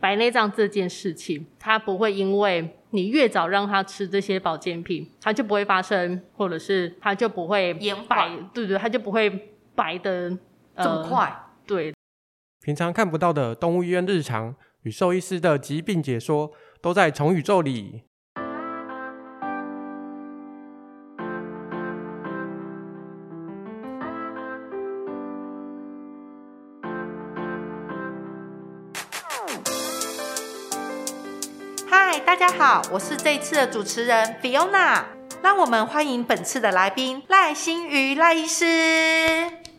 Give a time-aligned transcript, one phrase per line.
[0.00, 10.36] 白内障这件事情，它不会因为你越早让他吃这些保健品，它就不会发生，或者是它就不会延白，对对，它就不会白的、
[10.74, 11.52] 呃、这么快。
[11.66, 11.94] 对，
[12.62, 18.02] 平常看不到的动物医院日常与兽医师的疾病解说，都在宠宇宙里。
[32.50, 35.04] 家好，我是这一次的主持人 Fiona，
[35.40, 38.64] 让我们欢迎本次的来宾赖欣妤赖医师。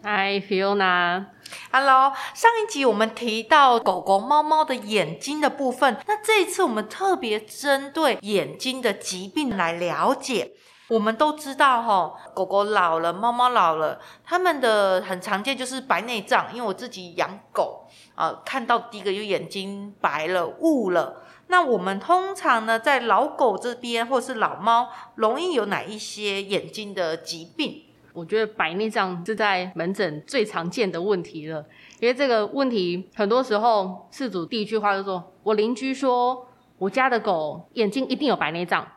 [0.03, 2.13] Hi Fiona，Hello。
[2.33, 10.53] 上一集我们提到狗狗、猫猫的眼睛的部分，那这一次我们特别针对眼睛的疾病来了解。
[10.87, 16.47] 我们都知道哈，狗狗老了，猫猫老了，它们的很常见就是白内障。
[16.53, 21.20] 因为我自己养狗啊，看到第一个就眼睛白了、雾了。
[21.51, 27.83] 那我们通常呢，在老狗这边或是老猫，容易有哪一些眼睛的疾病？
[28.13, 31.65] 我觉得白内障是在门诊最常见的问题了，
[31.99, 38.87] 因为这个问题很多时候，事主第一句话就说：“我邻居说我家的狗眼睛一定有白内障。”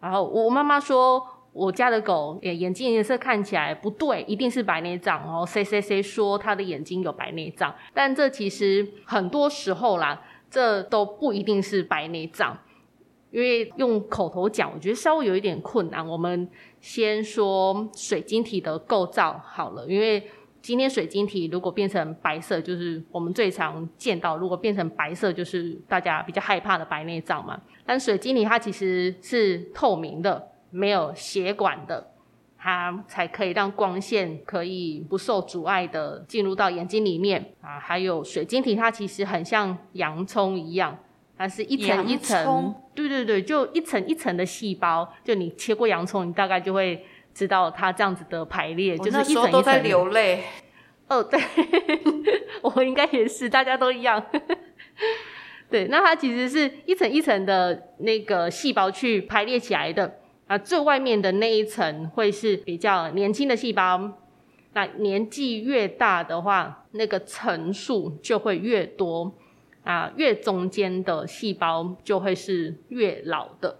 [0.00, 5.20] 然后我妈妈说我家的狗眼睛颜色看起来不对，一定是白内障。
[5.20, 10.20] 然后谁谁谁说他的眼睛有白内障，但这其实很多时候啦。
[10.54, 12.56] 这都不一定是白内障，
[13.32, 16.06] 因为用口头讲，我觉得稍微有一点困难。
[16.06, 16.48] 我们
[16.80, 20.22] 先说水晶体的构造好了，因为
[20.62, 27.60] 今天水晶体如果变成白色，就是我们最常见到；如果变成白色，就是大家比较害怕的白内障嘛。
[27.84, 32.13] 但水晶体它其实是透明的，没有血管的。
[32.64, 40.96] 它才可以让光线可以不受阻碍的进入到眼睛里面啊，还有水晶体，它其实很像洋葱一样，
[41.36, 47.04] 它是一层一层，对对对，就一层一层的细胞，就你切过洋葱，你大概就会
[47.34, 49.52] 知道它这样子的排列，就是一层一层。
[49.52, 50.44] 都在流泪。
[51.08, 51.38] 哦，对，
[52.62, 54.24] 我应该也是，大家都一样。
[55.68, 60.20] 对，那它其实是一层一层的那个细胞去排列起来的。
[60.46, 64.18] 啊，最外面的那一层会是比较年轻的细胞，
[64.74, 69.32] 那年纪越大的话，那个层数就会越多，
[69.84, 73.78] 啊，越中间的细胞就会是越老的，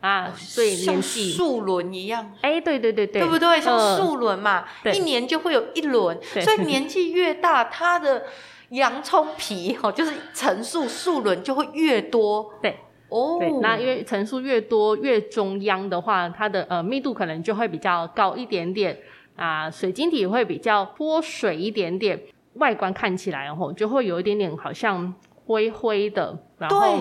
[0.00, 3.58] 啊，所以年纪像树轮一样，哎、欸，对对对对，对不对？
[3.58, 8.26] 像树轮嘛，呃、一年就会有一轮，所以年纪越大，它的
[8.68, 12.76] 洋葱皮哦，就是层数树轮就会越多，对。
[13.10, 18.96] 哦，对，那因为层数越多越中央的话，它的呃密度可能就会比较高一点点
[19.36, 22.18] 啊，呃，水晶体会比较泼水一点点，
[22.54, 25.12] 外观看起来吼就会有一点点好像
[25.44, 26.96] 灰灰的，然后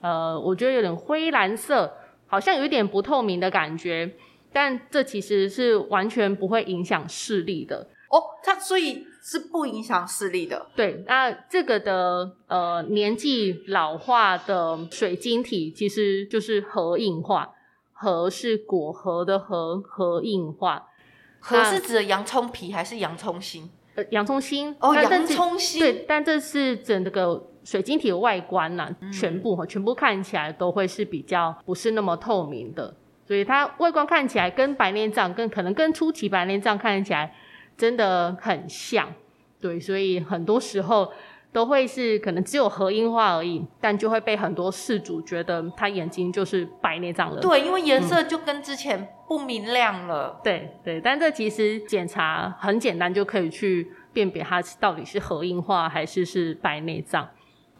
[0.00, 1.92] 呃我觉得有点灰蓝色，
[2.26, 4.10] 好像有一点不透明的感觉，
[4.52, 9.06] 但这其实是完全不会影响视力的哦，它所以。
[9.24, 10.66] 是不影响视力的。
[10.74, 17.50] 对，那这个的呃年纪老化的水晶体其实就是核硬化，
[17.92, 20.88] 核是果核的核，核硬化。
[21.38, 23.70] 核是指的洋葱皮还是洋葱心？
[23.94, 24.74] 呃，洋葱心。
[24.80, 25.80] 哦，洋葱心。
[25.80, 32.94] 对，但这是整个水晶体的外观呐、嗯，全部哈，全部看起来都会是比较不是那么透明的，
[33.26, 37.32] 所以它外观看起来跟白内障，跟可能跟初期白内障看起来。
[37.82, 39.12] 真的很像，
[39.60, 41.12] 对，所以很多时候
[41.50, 47.40] 都会是可能只有核硬化而已，但就会被很多事主觉得他眼睛就是白内障了。
[47.40, 50.36] 对，因为颜色就跟之前不明亮了。
[50.36, 57.28] 嗯、对对，但这其实检查很简单，就可以去辨别它到底是核硬化还是是白内障。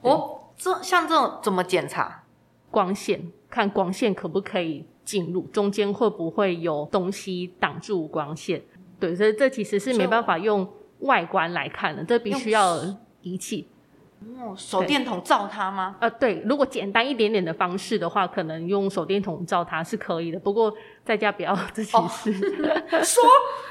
[0.01, 2.25] 哦，这像这种怎么检查？
[2.73, 8.62] 光线，看光线可不可以进入，中间会不会有东西挡住光线。
[9.03, 12.79] 对，所以这其实是没办法用外观来看的，这必须要
[13.23, 13.69] 仪器。
[14.39, 15.97] 哦，手电筒照它吗？
[15.99, 20.38] 呃，对，如果简单一点点的方式的话，可能用手电筒照它是可以的。
[20.38, 20.73] 不过
[21.05, 22.31] 在家不要 自己试。
[22.31, 23.25] 哦、说，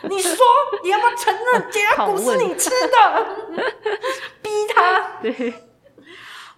[0.09, 0.45] 你说，
[0.83, 3.25] 你要不要承认洁牙骨是你吃的？
[4.44, 5.21] 逼他。
[5.21, 5.53] 对。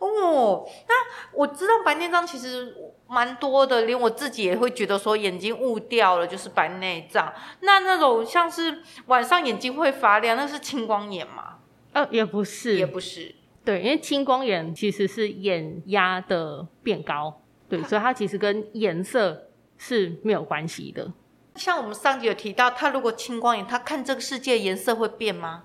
[0.03, 0.93] 哦，那
[1.33, 2.75] 我知道白内障其实
[3.07, 7.33] 蛮多的，连我自己也会觉得说眼睛雾掉了就是白内障。
[7.61, 11.59] 那那种像是晚上眼睛会发亮，那是青光眼吗？
[11.93, 13.33] 呃，也不是，也不是。
[13.63, 19.47] 对，因为青光眼其实是眼压的变高，对，所以它其实跟颜色
[19.77, 21.13] 是没有关系的。
[21.55, 25.63] 像我们上集有提到，他如果青光眼，他看这个世界颜色会变吗？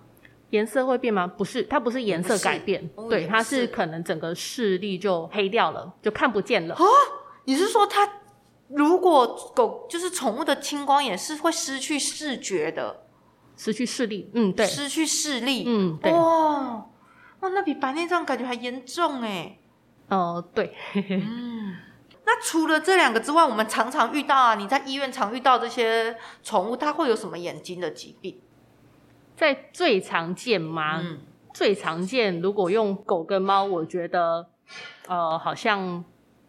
[0.50, 1.26] 颜色会变吗？
[1.26, 6.74] 不是，它不是颜色改变，哦、对，它是可能整个视力就黑掉了，就看不见了。
[6.74, 6.84] 啊，
[7.44, 8.08] 你是说它
[8.68, 13.04] 如果狗就是宠物的青光眼是会失去视觉的，
[13.56, 14.30] 失去视力？
[14.34, 15.64] 嗯，对，失去视力。
[15.66, 16.12] 嗯，对。
[16.12, 16.88] 哇，
[17.40, 19.58] 哇，那比白内障感觉还严重哎。
[20.08, 20.74] 哦、呃，对。
[20.94, 21.76] 嗯，
[22.24, 28.40] 那除了这两个之外，我们常常遇到啊，你在医院常遇到这些宠物，它会有什么眼睛的疾病？
[29.38, 31.00] 在最常见吗？
[31.00, 31.20] 嗯，
[31.54, 34.48] 最常见，如果用狗跟猫，我觉得，
[35.06, 36.04] 呃，好像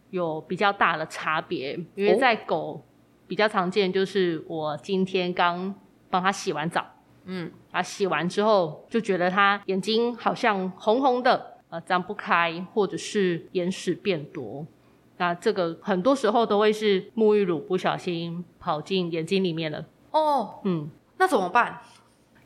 [0.10, 1.80] 有比较大的差别。
[1.94, 2.84] 因为在狗
[3.28, 5.76] 比较常见，就是我今天刚
[6.10, 6.84] 帮它洗完澡，
[7.26, 14.66] 嗯，啊，洗完之后就觉得它眼睛好像红红的，呃，张不开，或者是眼屎变多。
[15.18, 19.86] 那这个很多时候都会是沐浴乳不小心跑进眼睛里面了。
[20.10, 20.90] 哦，嗯，
[21.20, 21.82] 那怎么办？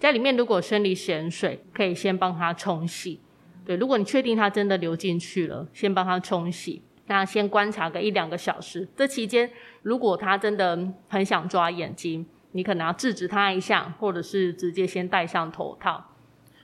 [0.03, 3.21] 家里面如果生理盐水，可以先帮他冲洗。
[3.63, 6.83] 对，如果你确定它真的流进去了，先帮它冲洗。
[7.05, 8.85] 那先观察个一两个小时。
[8.97, 9.49] 这期间，
[9.81, 10.77] 如果它真的
[11.07, 16.09] 很想抓眼睛，你可能要制止它一下，或者是直接先戴上头套。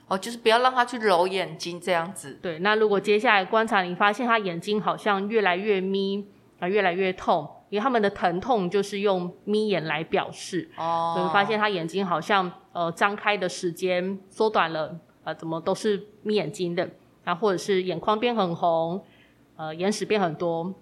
[0.09, 2.37] 哦，就是不要让它去揉眼睛这样子。
[2.41, 6.27] 对，那如果接下来观察，你发现它眼睛好像越来越眯
[6.59, 7.49] 啊，越来越痛。
[7.69, 16.89] 因为他们的疼痛就是用眯眼来表示，哦，所以发现他眼睛好像呃张开的时间缩短了，呃，怎么都是眯眼睛的，
[17.23, 19.03] 然后或者是眼眶变很红，
[19.55, 20.73] 呃，眼屎变很多，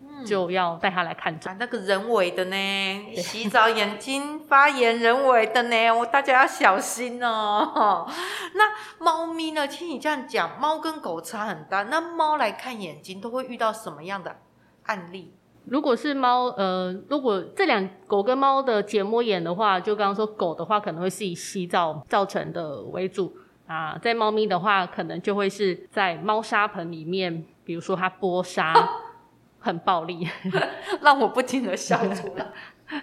[0.00, 1.52] 嗯，就要带他来看诊。
[1.52, 8.06] 啊，那个人为的呢，洗澡眼睛发炎，人为的呢，我大家要小心哦。
[8.54, 8.64] 那
[8.98, 9.66] 猫咪呢？
[9.68, 14.36] 听你这样讲，猫跟狗差很大，那猫来看眼睛都会遇到什么样的
[14.84, 15.34] 案例？
[15.68, 23.36] 如果是猫，呃，如果这两狗跟猫的结膜炎的话，就刚刚说狗的话可能会是以洗澡造成的为主
[23.66, 28.72] 啊，在猫咪的话，可能就会是在猫砂盆里面，比如说它剥沙
[29.58, 30.28] 很暴力，
[31.02, 32.46] 让我不禁的笑出来。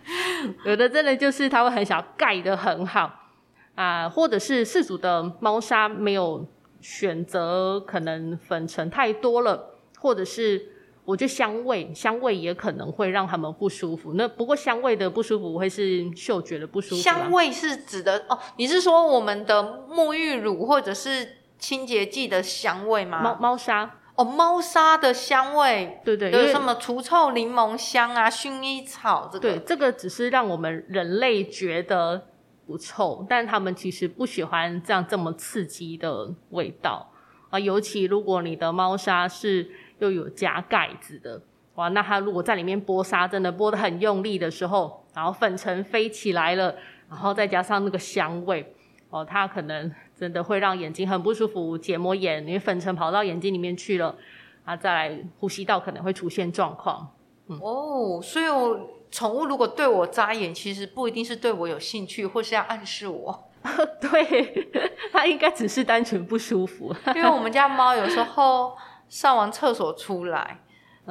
[0.64, 3.12] 有的真的就是它会很想盖的很好
[3.76, 6.48] 啊，或者是饲主的猫砂没有
[6.80, 10.70] 选择，可能粉尘太多了，或者是。
[11.06, 14.14] 我觉得香味，香味也可能会让他们不舒服。
[14.14, 17.02] 那不过香味的不舒服会是嗅觉的不舒服。
[17.02, 23.22] 香味是指的哦，你是说我们的沐浴乳或者是清洁剂的香味吗？
[23.22, 29.40] 猫猫砂哦，猫砂的香味，对对，有什么除臭柠檬香啊、薰衣草这个？
[29.40, 32.28] 对，这个只是让我们人类觉得
[32.66, 37.12] 不臭，但他们其实不喜欢这样这么刺激的味道
[37.50, 37.60] 啊。
[37.60, 39.70] 尤其如果你的猫砂是。
[40.04, 41.42] 又有加盖子的，
[41.76, 41.88] 哇！
[41.90, 46.76] 那它如果在里面剥沙，真的剥得很用力的时候，然后粉尘飞起来了，
[47.10, 48.76] 然后再加上那个香味，
[49.10, 54.14] 哦，它可能真的会让眼睛很不舒服，结膜炎，因为粉尘跑到眼睛里面去了，
[54.66, 57.10] 啊，再来呼吸道可能会出现状况。
[57.48, 63.50] 嗯、哦，所以我宠物如果对我眨眼，其实不一定是对我有兴趣，或是要暗示我。
[64.02, 64.70] 对，
[65.14, 68.76] 它应该只是单纯不舒服，因为我们家猫有时候。
[69.14, 70.60] 上完厕所出来，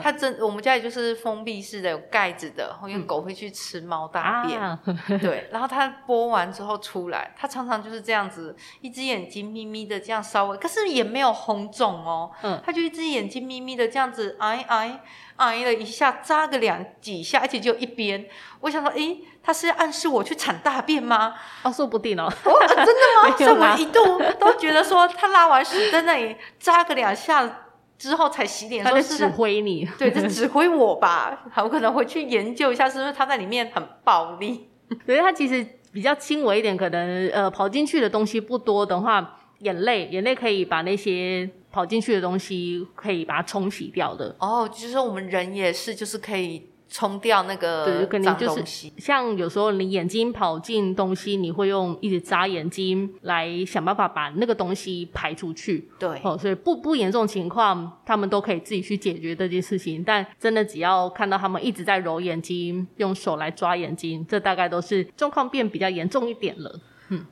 [0.03, 5.49] 它真我们家里就是封闭式的，有盖子的，因为狗会去吃猫大便，嗯、对。
[5.53, 15.01] 然后它播完之后出来，它常常就是这样子，一只眼睛眯眯的这样稍微，可是也没有红肿哦，嗯，它就一只眼睛眯眯的这样子，哎哎
[15.37, 18.27] 哎了一下，扎个两几下，而且就一边。
[18.63, 21.35] 我想说，诶，它是要暗示我去铲大便吗？
[21.63, 22.25] 哦，说不定哦。
[22.25, 23.31] 哦，真的吗？
[23.39, 27.59] 所以我一度都觉得说，它拉完屎在那里扎个两下。
[28.03, 31.45] 之后才洗脸，他在指挥你， 对，就指挥我吧。
[31.55, 34.69] 我可能回去研究一下，是不是他在里面很暴力？
[35.07, 44.35] 所以他其实比较轻微一点，可能呃跑进去的东西不多的话，眼泪眼泪可以把那些跑进去的东西可以把它冲洗掉的。
[44.41, 46.72] 哦，就是说我们人也是，就是可以。
[46.93, 55.89] 冲掉那个脏东西，就是像有时候你眼睛跑进东西，你会用一直眨眼睛来想办法把那个东西排出去。
[55.99, 60.05] 对，哦，所以不不严重情况，他们都可以自己去解决这件事情。
[60.05, 66.79] 但真的只要看到他们一直在揉眼睛，用手来抓眼睛，这大概都是状况变比较严重一点了。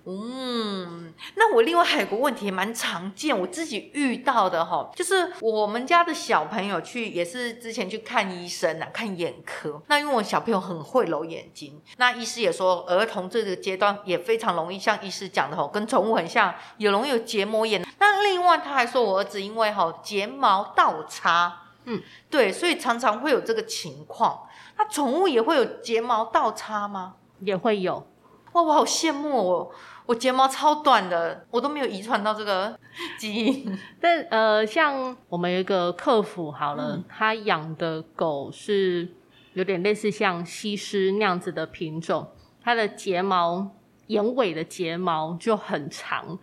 [0.04, 9.80] 嗯，那我另外还有个问题蛮常见，我自己遇到的哈，就是我们家的小朋友去也是之前去看医生啊，看眼科。
[9.86, 17.86] 那因为我小朋友很会揉眼睛，那医师也说儿童这个阶段也非常容易，像医师讲的吼，跟宠物很像，也容易有结膜炎。
[17.98, 24.48] 那另外他还说我儿子因为哈睫毛倒插，嗯，对，所以常常会有这个情况。
[24.76, 27.14] 那宠物也会有睫毛倒插吗？
[27.40, 28.06] 也会有。
[28.52, 29.70] 哇，我好羡慕哦！
[30.06, 32.76] 我睫毛超短的，我都没有遗传到这个
[33.16, 33.78] 基因。
[34.00, 39.08] 但呃，像我们有一个客服好了，嗯、他养的狗是
[39.52, 42.28] 有点类似像西施那样子的品种，
[42.62, 43.68] 它的睫毛
[44.08, 46.36] 眼尾的睫毛就很长。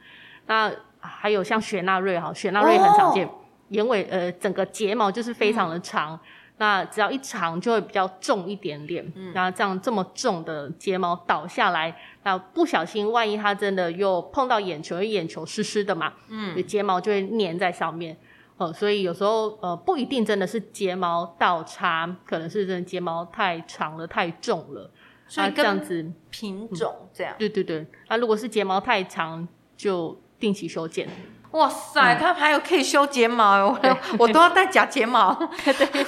[0.46, 0.72] 那
[1.02, 3.32] 还有像雪纳瑞哈，雪纳瑞很常见，哦、
[3.68, 6.14] 眼尾呃整个睫毛就是非常的长。
[6.14, 6.20] 嗯
[6.60, 18.18] 那只要一长就会比较重一点点，嗯，那这样这么重的睫毛倒下来，那不小心万一它真的又碰到眼球，因为眼球湿湿的嘛，嗯，睫毛就会粘在上面，
[18.58, 24.90] 呃，所以有时候呃不一定真的是睫毛倒插，可能是真的睫毛太长了太重了，
[25.28, 31.08] 所以这样子品种这样，嗯，对对对，那如果是睫毛太长，就定期修剪。
[31.52, 35.34] 哇塞，他、嗯、还有可以修睫毛， 我我都要戴假睫毛。
[35.64, 36.06] 对。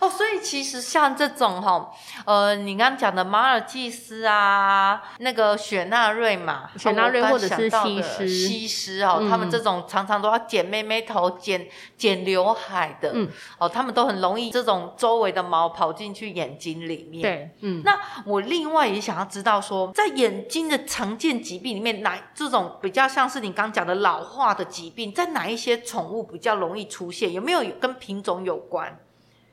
[0.00, 1.90] 哦，所以其实像这种哈，
[2.26, 17.22] 呃，你刚刚讲的马尔济斯啊，那个雪纳瑞嘛，雪纳瑞或者是西施，西施哦，嗯、他们这种常常都要剪妹妹头、剪剪刘海的，嗯，哦，他们都很容易这种周围的毛跑进去眼睛里面。
[17.22, 17.80] 对，嗯。
[17.82, 27.32] 那我另外也想要知道说，在眼睛的常见疾病里面，哪这种比较像是你刚讲的老化的疾病，在哪一些宠物比较容易出现？
[27.32, 28.98] 有没有跟品种有关？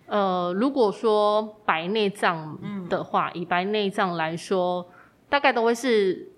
[0.07, 2.57] 呃，如果说白内障
[2.89, 4.85] 的话，嗯、以白内障来说，
[5.29, 6.31] 大概都会是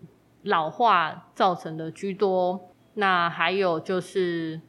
[0.43, 2.69] 老化造成的居多。
[2.95, 4.61] 那还有就是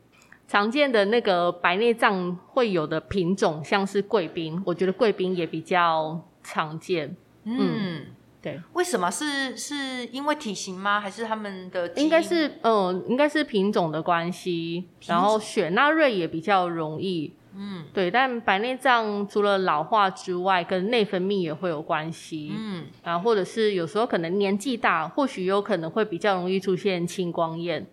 [0.49, 7.14] 常见的那个白内障会有的品种，像是贵宾，我觉得贵宾也比较常见。
[7.45, 8.07] 嗯，嗯
[8.45, 9.11] 对，为什么？
[9.11, 11.01] 是是因为体型吗？
[11.01, 11.89] 还是他们的？
[11.95, 14.85] 应该是，嗯、呃，应该是品种的关系。
[15.07, 17.33] 然后雪纳瑞也比较容易。
[17.57, 22.53] 嗯，对，但白内障除了老化之外，跟内分泌也会有关系。
[22.55, 27.87] 嗯，啊，或者是有时候可能年纪大，或许有可能会比较容易出现青光眼。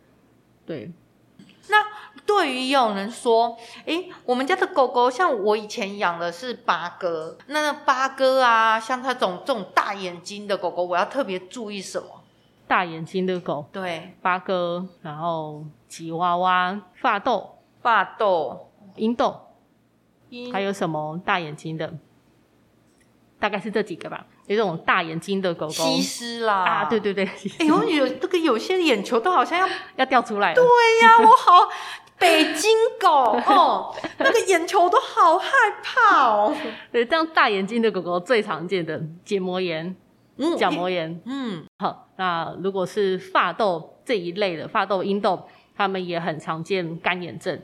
[0.65, 0.91] 对，
[1.69, 1.77] 那
[2.33, 12.23] 对于有人说，诶，我们家的狗狗像我以前养的是八哥，那八哥啊，像它这种这种大眼睛的狗狗，我要特别注意什么？
[12.67, 19.41] 大眼睛的狗，对，八哥，然后吉娃娃、发豆、发豆、英豆。
[20.51, 21.93] 还有什么大眼睛的？
[23.37, 24.25] 大概是这几个吧。
[24.47, 27.25] 有这种大眼睛的狗狗，西施啦啊，对对对。
[27.59, 30.55] 哎呦，有这个有些眼球都好像要 要掉出来了。
[30.55, 30.63] 对
[31.05, 31.69] 呀、啊，我好
[32.21, 33.09] 北京狗
[33.47, 35.49] 哦，那个眼球都好害
[35.83, 36.55] 怕哦。
[36.93, 39.95] 对，这样大眼睛的狗狗最常见的结膜炎、
[40.37, 41.19] 嗯、角膜炎。
[41.25, 47.59] 嗯，好，那如果是发痘这一类的发痘、阴痘，他们也很常见干眼症。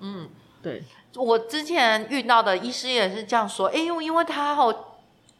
[0.00, 0.28] 嗯，
[0.60, 0.82] 对。
[1.14, 4.72] 我之前遇到的医师也是这样说，哎呦，因为它哦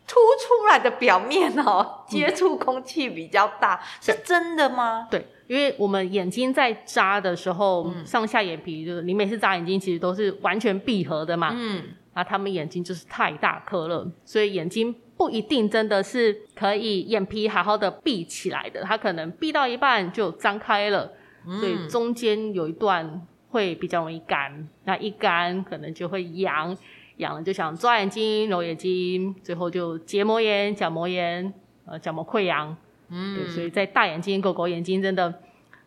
[0.06, 5.08] 凸出来的表面哦接触空气比较大，嗯、是真的吗？
[5.10, 11.82] 对，因为我们眼睛在扎的时候，嗯、上下眼皮就是你每次眨眼睛其实都是完全闭合的嘛，嗯，
[12.14, 21.12] 那他们眼睛就是太大颗了，所以眼睛不一定真的是可以眼皮好好的闭起来的，它可能闭到一半就张开了，
[21.46, 23.26] 嗯、所以中间有一段。
[23.52, 26.74] 会比较容易干，那一干可能就会痒，
[27.18, 31.52] 痒了就想抓眼睛、揉眼睛，最后就结膜炎、角膜炎，
[31.84, 32.74] 呃，角膜溃疡。
[33.12, 35.32] 嗯，对，所以在大眼睛狗狗眼睛真的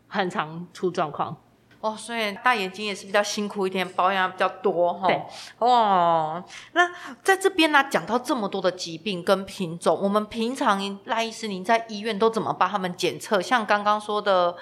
[0.08, 1.36] 很常出状况。
[1.82, 5.08] 哦，所以大眼睛也是比较辛苦一点，保养比较多哈。
[5.08, 5.22] 对，
[5.58, 6.89] 哦，那
[7.24, 13.41] 在这边呢，讲到这么多的疾病跟品种，我们平常赖医师您在医院都怎么帮他们检测？
[13.41, 14.55] 像刚刚说的。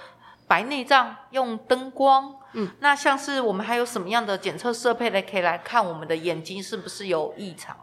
[0.46, 7.75] 白内障用灯光，嗯，那像是我们还有什么样的检测设备呢可以来看我们的眼睛是不是有异常？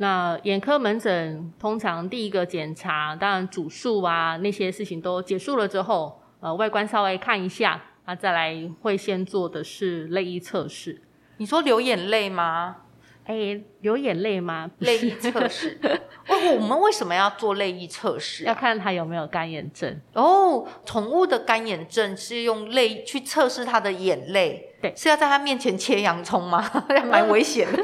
[0.00, 11.02] 好，那眼科门诊通常第一个检查，当然主诉啊那些事情都结束了之后，呃，外观稍微看一下，那再来会先做的是泪液测试。
[11.36, 12.76] 你说流眼泪吗？
[13.24, 14.70] 哎、欸，流眼泪吗？
[14.78, 15.78] 泪液测试。
[16.58, 18.48] 我们为什么要做泪液测试、啊？
[18.48, 20.00] 要看它有没有干眼症。
[20.14, 24.74] 哦，宠物的干眼症是用泪去测试它的眼泪。
[24.80, 26.64] 对，是要在它面前切洋葱吗？
[27.08, 27.82] 蛮危险的。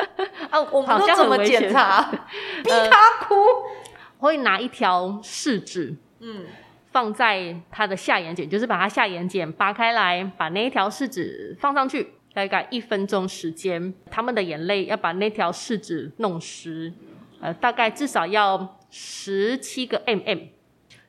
[0.52, 2.02] 啊，我们都怎么检查？
[2.62, 3.34] 逼他哭。
[4.18, 6.44] 会拿一条试纸，嗯，
[6.92, 12.14] 放在他的下眼睑，就是把他下眼睑拔开来，把那一条试纸放上去。
[12.34, 16.90] 大概一分钟时间，他们的眼泪要把那条试纸弄湿，
[17.42, 20.48] 呃，大概至少要十七个 mm，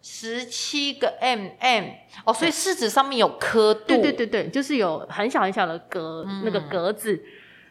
[0.01, 1.93] 十七个 mm
[2.25, 7.23] 哦，所以试纸上面有刻度，对对对对，就是有很小很小的格，嗯、那个格子，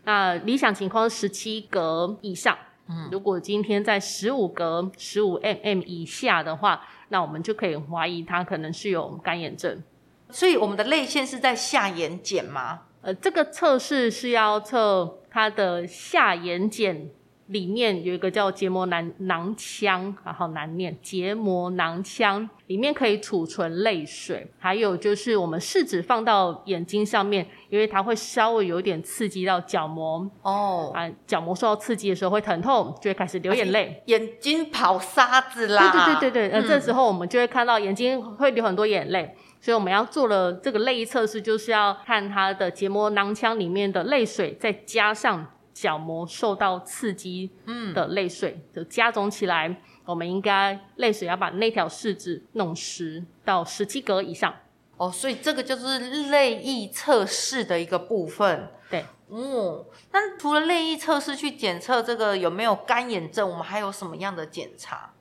[0.04, 9.82] 那理想情况是十七格以上，嗯，如果今天在十五格十五 mm 以下的话，那我们就可以怀疑他可能是有干眼症。
[10.30, 12.80] 所以我们的泪腺是在下眼睑吗？
[13.02, 17.10] 呃，这个测试是要测它的下眼瞼。
[17.46, 20.96] 里面有一个叫结膜囊囊腔，啊，好难念。
[21.02, 35.90] 结膜囊腔里面可以储存泪水，还有就是我们试纸放到眼睛上面，因为它会稍微有点刺激到角膜哦，啊，角膜受到刺激的时候会疼痛，就会开始流眼泪，眼睛跑沙子啦。
[35.90, 45.46] 对对对对对，呃，这时候我们就会看到眼睛会流很多眼泪，所以我们要做了这个泪液测试，就是要看它的结膜囊腔里面的泪水，再加上。
[45.82, 47.50] 角膜受到刺激
[47.92, 54.54] 的泪水、嗯、就加总起来，我们应该泪水要把那条试纸弄湿到十七格以上。
[54.96, 55.98] 哦，所以这个就是
[56.30, 58.70] 泪液测试的一个部分。
[58.88, 65.12] 对，嗯，那除了泪液测试去检测这个有没有干眼症，我们还有什么样的检查？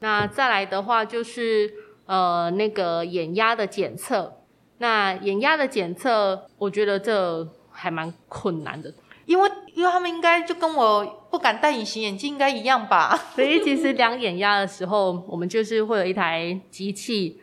[0.00, 1.72] 那再来的话就是
[2.04, 4.34] 呃那个眼压的检测。
[4.80, 8.92] 那眼压的检测，我觉得这还蛮困难的。
[9.28, 13.14] 因为，因为他们应该就跟我不敢戴隐形眼镜应该一样吧。
[13.36, 17.38] 所以其实量眼压的时候，我们就是会有一台机器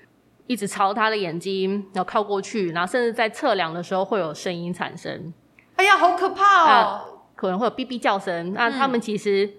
[0.48, 5.32] 一直朝他的眼睛，然后靠过去，然后甚至在测量的时候会有声音产生。
[5.76, 6.66] 哎呀，好可怕哦！
[6.66, 8.52] 啊、可能会有哔哔叫声。
[8.54, 9.54] 那他们其实，嗯、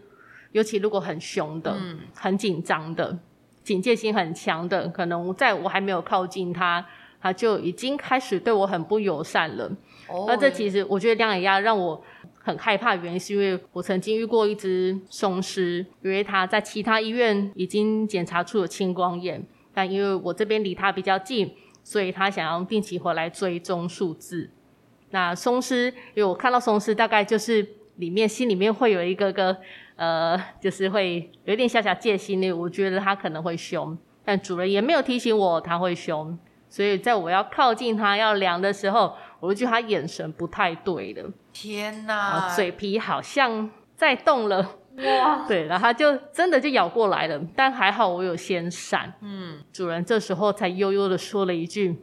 [0.50, 3.16] 尤其如果很凶的、嗯、很紧张的、
[3.62, 6.84] 警戒心很强的，可能在我还没有靠近他，
[7.22, 9.70] 他就已经开始对我很不友善了。
[10.08, 12.02] 哦，那这其实我觉得量眼压让我。
[12.46, 24.48] 很害怕，原因是因为我曾经遇过一只松狮，因为它在其他医院已经检查出了青光眼，但因为我这边离它比较近，所以他想要定期回来追踪数字。
[25.10, 29.56] 那松狮，因为我看到松狮，大概就是里面心里面会有一个个，
[29.96, 36.38] 呃，就是会有点小小戒心的，我觉得它可能会凶，但主人也没有提醒我它会凶，
[36.68, 41.30] 所以在我要靠近它要量的时候，我就觉得他眼神不太对了。
[41.52, 42.48] 天哪！
[42.54, 45.44] 嘴皮好像在动了哇！
[45.48, 49.14] 对，然后他就真的就咬过来了，但还好我有先闪。
[49.20, 52.02] 嗯，主人这时候才悠悠的说了一句：“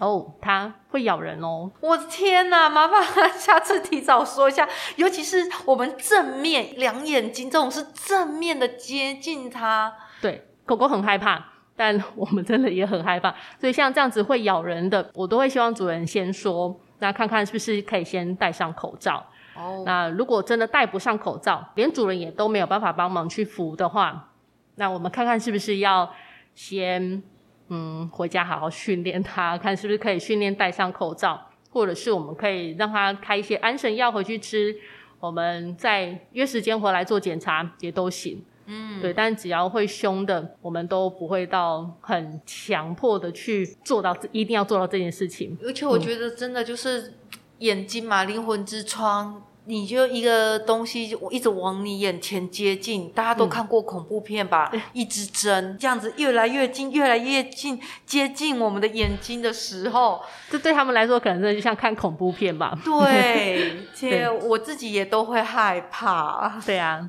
[0.00, 2.68] 哦，它会咬人哦。”我的天哪！
[2.68, 9.94] 麻烦下次提早说一下，尤其是我们正面两眼睛这种是正面的接近它。
[10.20, 16.78] 对，狗狗很害怕，但 我们真的也很害怕，所以像这样子会咬人的，我都会希望主人先说。
[16.98, 19.26] 那看看是不是可以先戴上口罩。
[19.56, 19.84] 哦，oh.
[19.84, 24.30] 那如果真的戴不上口罩，连主人也都没有办法帮忙去扶的话，
[24.76, 26.10] 那我们看看是不是要
[26.54, 27.22] 先
[27.68, 34.74] 嗯回家好好训练它，看是不是可以训练戴上口罩，或者是我们可以让它开一些安神药回去吃，
[35.18, 38.42] 我们再约时间回来做检查也都行。
[38.72, 45.58] 嗯，对，但只要会凶的，我们都不会到很强迫的去做到，一定要做到这件事情。
[45.62, 47.14] 而且我觉得真的就是
[47.58, 53.10] 眼睛嘛，灵魂之窗，你就一个东西就一直往你眼前接近。
[53.10, 54.70] 大家都看过恐怖片吧？
[54.72, 62.76] 嗯、一支针这样子越来越近，越来越近，接近我们的眼睛的时候，这对他们来说可能真的就像看恐怖片吧？
[62.84, 66.60] 对， 且我自己也都会害怕。
[66.66, 67.08] 对啊。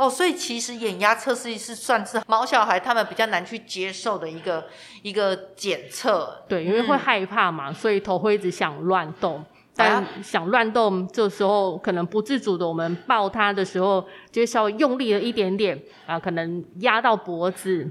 [0.00, 4.64] 哦，所以其实眼压测试是算是毛小孩他们比较难去接受的一个
[5.02, 6.42] 一个检测。
[6.48, 9.44] 对，因为会害怕嘛，嗯、所以头会一直想乱动。
[9.76, 17.86] 但想乱动，这时候可能不自主的，我们抱他的时候，就稍微用力了一点点啊，可能压到脖子。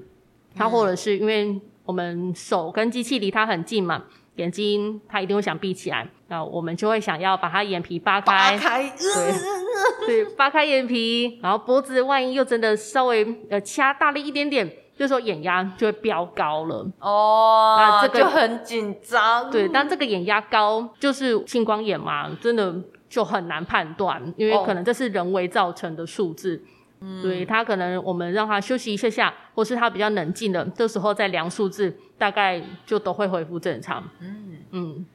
[0.56, 4.04] 他或者是因为我们手跟机器离他很近嘛。
[4.39, 19.52] 眼睛他一定会想闭起来，那我们就会想要把他眼皮扒开，扒开，对，对，扒开眼皮，然后脖子万一又真的稍微呃掐大力一点点，这时候眼压就会飙高了哦，那这个就很紧张。
[19.52, 22.73] 对，但这个眼压高就是青光眼嘛，真的
[23.10, 26.56] 就很难判断，因为可能这是人为造成的数字。
[26.56, 34.03] 哦嗯，对，他可能我们让他休息一下下，或是他比较冷静的，这时候再量数字，大概就都会恢复正常。
[34.19, 34.57] 嗯。
[34.71, 35.05] 嗯，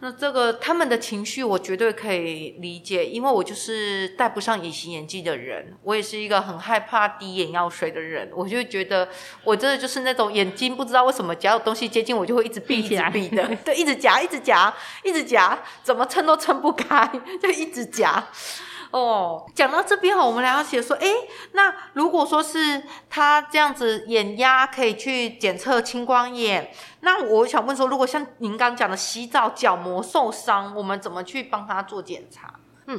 [0.00, 9.08] 那这个他们的情绪我绝对可以理解，因为我就是戴不上隐形眼镜的人，我也是一个很害怕滴眼药水的人，我就觉得
[9.44, 13.08] 我真的就是那种眼睛不知道为什么只要有东西接近我就会一直闭起来。
[13.14, 17.08] 闭的， 对，一直夹一直夹一直夹，怎么撑都撑不开，
[17.40, 18.26] 就一直夹。
[18.96, 21.12] 哦，讲到这边哈，我们来要写说，诶，
[21.52, 32.54] 那如果说是他这样子眼压可以去检测青光眼，那我想问说，如果像您刚讲的洗澡角膜受伤，我们怎么去帮他做检查？
[32.86, 32.98] 嗯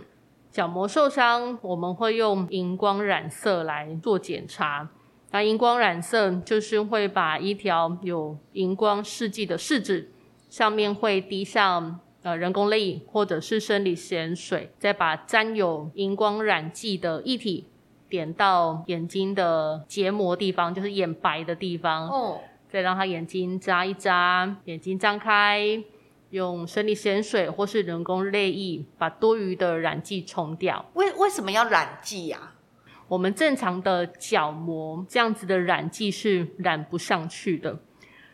[0.52, 4.88] 角膜受伤，我们会用荧光染色来做检查。
[5.32, 10.12] 那荧光染色就是会把一条有荧光试剂的试纸，
[10.48, 17.64] 上面会滴上呃人工泪液或者是生理盐水，再把沾有荧光染剂的液体
[18.10, 22.10] 点到眼睛的结膜地方，就是眼白的地方。
[22.10, 22.42] 哦。
[22.68, 25.82] 再让他眼睛眨一眨，眼睛张开，
[26.32, 30.86] 用生理盐水或是人工泪液把多余的染剂冲掉。
[30.96, 32.56] 为为什么要染剂呀？
[33.08, 37.80] 我们正常的角膜这样子的染剂是染不上去的。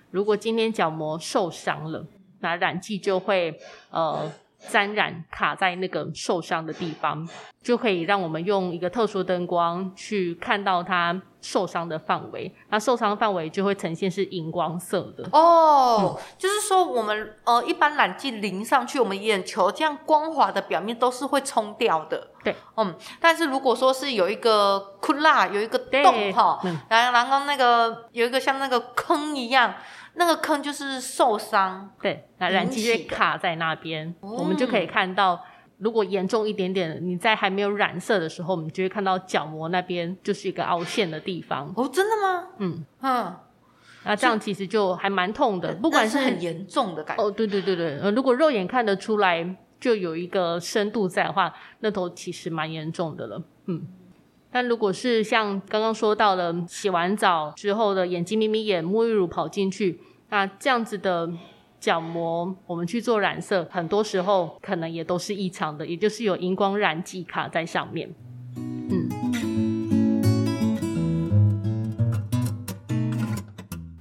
[0.10, 2.08] 如果今天角膜受伤了，
[2.44, 4.32] 那染剂就会呃。
[4.70, 7.28] 沾染卡在那个受伤的地方，
[7.62, 12.50] 就可以让我们用一个特殊灯光去看到它受伤的范围。
[12.70, 22.30] 那受伤范围就会呈现是荧光色的哦、嗯，就是说我们呃一般染剂淋上去，我们眼球这样光滑的表面都是会冲掉的。
[22.42, 29.74] 对，嗯，但是如果说是有一个窟窿，有一个洞哈，然后然后那个有一个像那个坑一样。
[30.16, 35.44] 那个坑就是受伤，对，那染剂就卡在那边，嗯，我们就可以看到，
[35.78, 41.74] 如果严重一点点，你在还没有染色的时候，我们就会看到角膜那边就是一个凹陷的地方。
[41.76, 42.48] 哦，真的吗？
[42.60, 43.36] 嗯嗯，
[44.06, 47.24] 那这样其实就还蛮痛的，不管是，是很严重的感觉。
[47.24, 53.44] 哦，对对对对，呃，如果肉眼看得出来，就有一个深度在的话，那都其实蛮严重的了。
[53.66, 53.86] 嗯，
[54.54, 60.00] 但如果是像刚刚说到的，洗完澡之后的眼睛眯眯眼，沐浴乳跑进去。
[60.30, 61.28] 那这样子的
[61.80, 68.14] 角膜，我们去做染色，很多时候可能也都是异常的，也就是有荧光染剂卡在上面。
[68.56, 69.10] 嗯，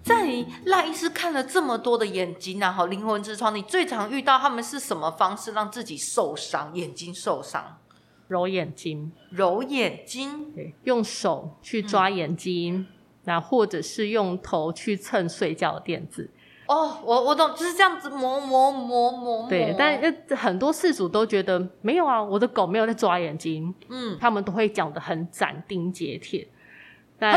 [0.02, 6.74] 在赖医师看了这么多的眼睛啊，好灵魂之窗，你最常遇到他们是什么方式让自己受伤？
[6.74, 7.78] 眼睛受伤？
[8.28, 9.12] 揉眼睛？
[9.30, 10.52] 揉眼睛？
[10.54, 12.76] 对，用手去抓眼睛。
[12.78, 12.86] 嗯
[13.24, 16.28] 那或者是用头去蹭睡觉的垫子
[16.66, 19.48] 哦，我我懂，就是这样子磨磨磨磨磨。
[19.48, 23.72] 对，但很多事主都觉得没有啊，我的狗没有在抓眼睛。
[23.88, 26.48] 嗯，他们都会讲的很斩钉截铁。
[27.16, 27.34] 但，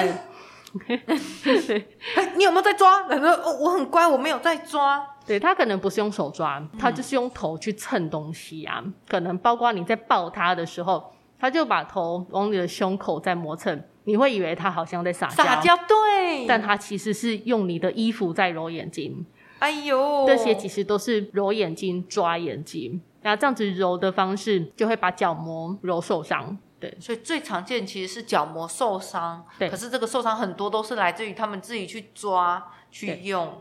[0.88, 1.04] 欸、
[2.36, 3.04] 你有没有在抓？
[3.04, 5.15] 他说哦，我很乖，我没有在抓。
[5.26, 8.82] 对，他可能不是用手抓，他就是用头去蹭东西啊。
[8.84, 13.84] 嗯、可能包括你在抱他的时候，他就把头往你的胸口在磨蹭。
[14.08, 19.26] 你会以为他好像在撒娇，撒娇对，但他其实是用你的衣服在揉眼睛。
[19.58, 23.02] 哎呦，这些其实都是揉眼睛、抓眼睛。
[23.24, 26.56] 那这样子揉的方式，就会把角膜揉受伤。
[26.80, 29.44] 对，所以最常见其实是角膜受伤。
[29.58, 33.60] 对，可是这个受伤很多都是来自于他们自己去抓、去用。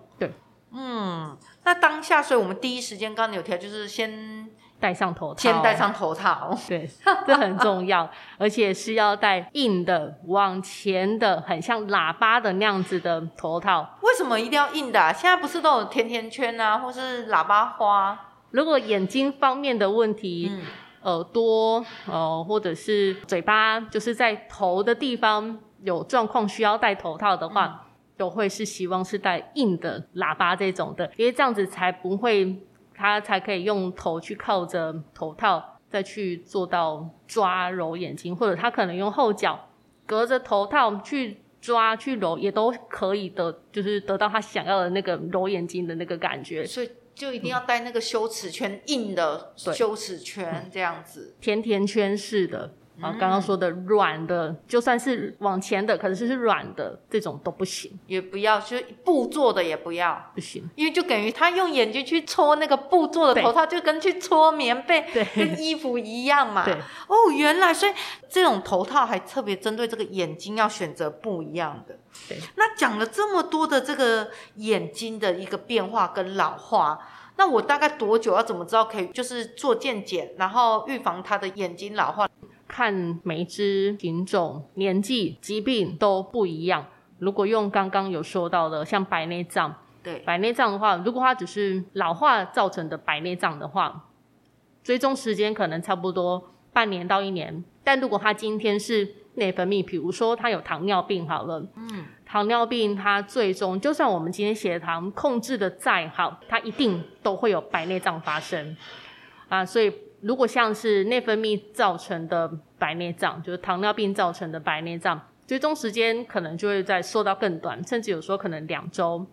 [0.75, 4.49] 对，嗯，那当下，所以我们第一时间刚刚有提到，就是先。
[4.81, 6.87] 戴上头套，先戴上头套， 对，
[7.27, 8.07] 这很重要，
[8.37, 13.97] 而且是要戴硬的、往前的，很像喇叭的那样子的头套。
[14.03, 15.11] 为什么一定要硬的啊？
[15.11, 18.19] 现在不是都有甜甜圈啊，或是喇叭花？
[18.51, 20.61] 如果眼睛方面的问题，嗯、
[21.05, 27.79] 耳朵呃，或者是嘴巴，就是在头的地方有状况需要戴头套的话，嗯、
[28.17, 32.57] 都会是希望是带硬的喇叭这种的，因为这样子才不会。
[32.97, 39.69] 他才可以用头去靠着头套，再去做到抓揉眼睛，或者他可能用后脚
[40.07, 46.65] 隔着头套去抓去揉，也都可以的，就是得到他想要的那个揉眼睛的那个感觉。
[46.65, 52.75] 所以就一定要带那个羞耻圈，嗯、硬的羞耻圈这样子，甜甜圈式的。
[53.01, 66.65] 啊，刚刚说的软的，就算是往前的，可是是软的，这种都不行，也不要，就是布做的也不要，不行，因为就等于他用眼睛去搓那个布做的头套，就跟去搓棉被，对，跟衣服一样嘛。
[66.65, 66.75] 对，
[67.09, 67.93] 哦，原来所以
[68.29, 71.99] 这种头套还特别针对这个眼睛要选择不一样的。
[72.29, 76.97] 对，那讲了这么多的这个眼睛的一个变化跟老化，
[77.37, 82.29] 那我大概多久要怎么知道可以就是做健检，然后预防他的眼睛老化？
[82.75, 86.85] 看每一只品种、年纪、疾病都不一样。
[87.21, 94.07] 如果用刚刚有说到的，像白内障，对白内障的话，如果它只是老化造成的白内障的话，
[94.83, 97.65] 追踪时间可能差不多半年到一年。
[97.85, 108.77] 但如果它今天是内分泌，比如说它有糖尿病好了，嗯，糖尿病它最终就算我们今天血糖控制的再好，它一定都会有白内障发生
[109.49, 109.93] 啊，所以。
[110.25, 119.27] 如果像是内分泌造成的白内障，就是糖尿病造成的白内障，追踪时间可能就会再缩到更短，甚至有时候可能两周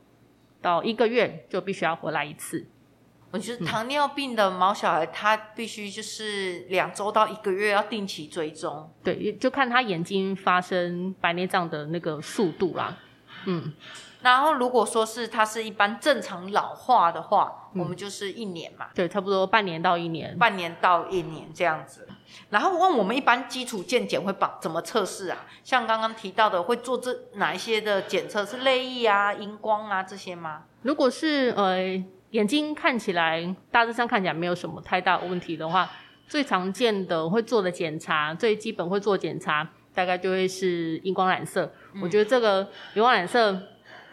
[0.61, 2.67] 到一个月就必须要回来一次。
[3.31, 8.91] 我觉得糖尿病的毛小孩，他必须就是两周到一个月要定期追踪。
[9.01, 12.97] 对，就看他眼睛发生白内障的那个速度啦。
[13.45, 13.71] 嗯，
[14.21, 18.87] 然后如果说是它是一般正常老化的话，嗯、我们就是一年嘛。
[18.93, 22.07] 对，差不多半年到一年，半年到一年这样子。
[22.49, 25.45] 然后问我们一般基础健检会帮怎么测试啊？
[25.63, 28.45] 像刚刚提到的，会做这哪一些的检测？
[28.45, 30.63] 是泪液啊、荧光啊这些吗？
[30.81, 32.03] 如果是呃。
[32.31, 35.89] 眼睛看起来大致上看起来没有什么太大问题的话，
[36.29, 41.69] 最常见的会做的检查，最基本会做检查，大概就会是荧光染色。
[41.93, 43.61] 嗯、我觉得这个荧光染色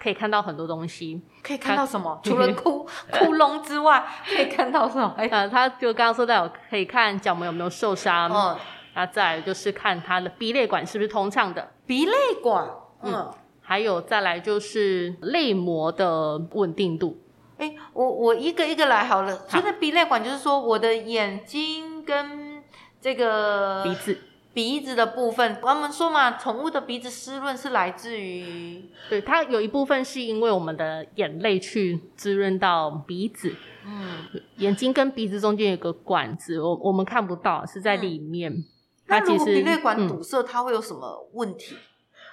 [0.01, 2.21] 可以看到很多东西，可以看到什么？
[2.23, 5.15] 除了 窟窟窿之外，可以看到什么？
[5.19, 8.57] 呃，他就刚刚说到可以看角膜有没有受伤，嗯，
[8.95, 12.69] 那再来就是看他的鼻泪管是不是通畅的，鼻泪管，
[13.03, 13.31] 嗯，嗯，
[13.61, 17.19] 还有再来就是泪膜的稳定度。
[17.59, 19.37] 哎，我我一个一个来好了。
[19.49, 22.63] 就是鼻泪管就是说，我的眼睛跟
[23.01, 24.17] 这个鼻子
[24.59, 33.55] 鼻子的部分，我们说嘛，宠物的鼻子湿润是来自于，对，它有一部分是因为我们的眼泪去滋润到鼻子。
[33.87, 38.53] 嗯，眼睛跟鼻子中间有个管子，我我们看不到，是在里面。
[38.53, 38.65] 嗯、
[39.07, 41.77] 它其实那如果鼻泪管堵塞，嗯、它会有什么问题？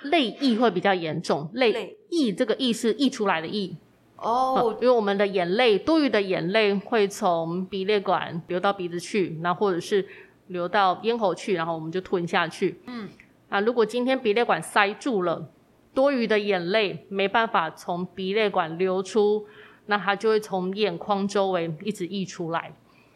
[0.06, 1.52] 泪溢会比较严重。
[1.54, 3.78] 泪溢这个溢是溢出来的溢。
[4.18, 10.08] 哦、oh, 嗯，因为我们的眼泪，多余的眼泪会从鼻泪管流到鼻子去，那或者是
[10.48, 12.80] 流到咽喉去，然后我们就吞下去。
[12.88, 13.10] 嗯，
[13.50, 15.50] 那如果今天鼻泪管塞住了，
[15.94, 19.48] 多余的眼泪没办法从鼻泪管流出，
[19.86, 22.74] 那它就会从眼眶周围一直溢出来。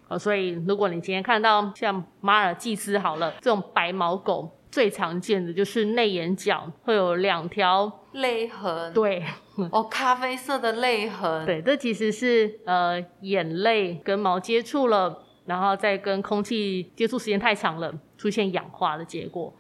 [0.08, 8.94] 呃，所以如果你今天看到像马尔济斯好了这种白毛狗，最常见的就是内眼角会有两条泪痕。
[8.94, 9.24] 对。
[9.72, 11.46] 哦，咖啡色的泪痕。
[11.46, 19.54] 对，这其实是呃眼泪跟毛接触了，然后再跟空气接触时间太长了，出现氧化的结果。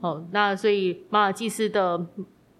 [0.00, 2.06] 哦，那所以马尔济斯的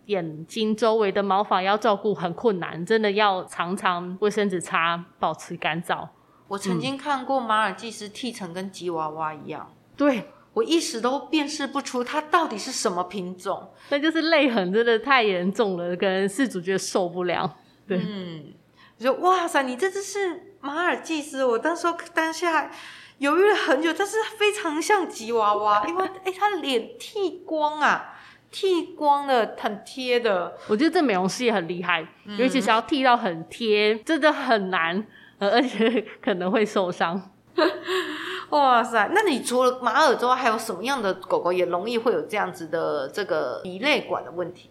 [0.07, 6.09] 眼睛周围的毛发要照顾很困难，真的要常常卫生纸擦，保持干燥。
[6.49, 9.71] 我曾经看过马尔济斯剃成跟吉娃娃一样。
[9.97, 10.31] 对。
[10.57, 17.59] 我一时都辨识不出它到底是什么品种，那就是泪痕真的太严重了，可能饲主觉得受不了。
[17.87, 18.55] 对，嗯，
[18.99, 22.71] 就说哇塞，你这只是马尔济斯，我当时当下
[23.19, 28.15] 犹豫了很久，但是非常像吉娃娃，因为哎，它的脸剃光啊，
[28.51, 30.57] 剃光了，很贴的。
[30.69, 35.07] 我觉得这美容师也很厉害，嗯、尤其是要剃到很贴，真的很难，
[35.39, 37.31] 而且可能会受伤。
[38.51, 39.11] 哇塞！
[39.13, 44.71] 那你除了马尔之外，还有什么样的狗狗也容易会有这样子的这个鼻泪管的问题？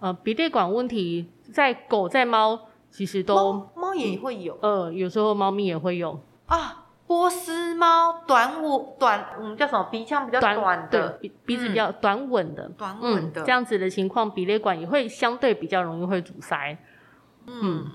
[0.00, 6.82] 呃，鼻泪管问题在狗在猫其实都猫也会有，呃，有时候猫咪也会有啊。
[7.08, 9.88] 波斯猫短吻短，嗯，叫什么？
[9.90, 16.78] 鼻腔比较短的，鼻鼻子比较短吻的，短吻的、嗯、这样子的情况，鼻泪管也会相对比较容易会阻塞。
[17.46, 17.90] 嗯，嗯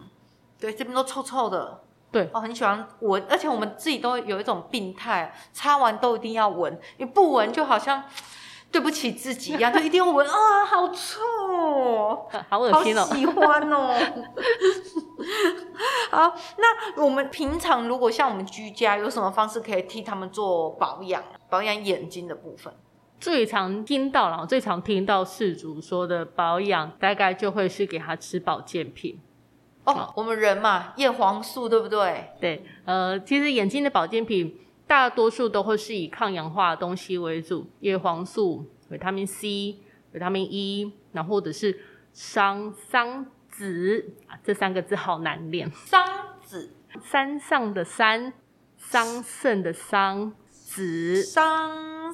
[0.59, 1.79] 对，这边都臭臭的。
[2.11, 8.03] 对，我、哦、很喜欢闻，而且我们自己都有一种病态，擦完都一定要闻，你不闻就好像
[8.71, 13.93] 对不起自己一样，就一定要闻啊，好臭，好恶心哦，好喜欢哦。
[16.11, 22.73] 好，那我们平常如果像我们居家，有什么方式可以替他们做保养，保养眼睛的部分？
[23.19, 29.19] 最常听到，然后最常听到事主说的保养，大概就会是给他吃保健品。
[29.83, 32.29] 哦，我们人嘛，叶黄素对不对？
[32.39, 34.57] 对，呃，其实眼睛的保健品
[34.89, 39.77] 大多数都会是以抗氧化的东西为主，叶黄素、维他命 C、
[40.13, 41.79] 维他命 E，然后或者是
[42.11, 45.71] 桑桑子啊，这三个字好难念。
[45.85, 46.03] 桑
[46.43, 46.73] 子，
[47.03, 48.33] 山上的山，
[48.77, 52.11] 桑葚的桑，子，桑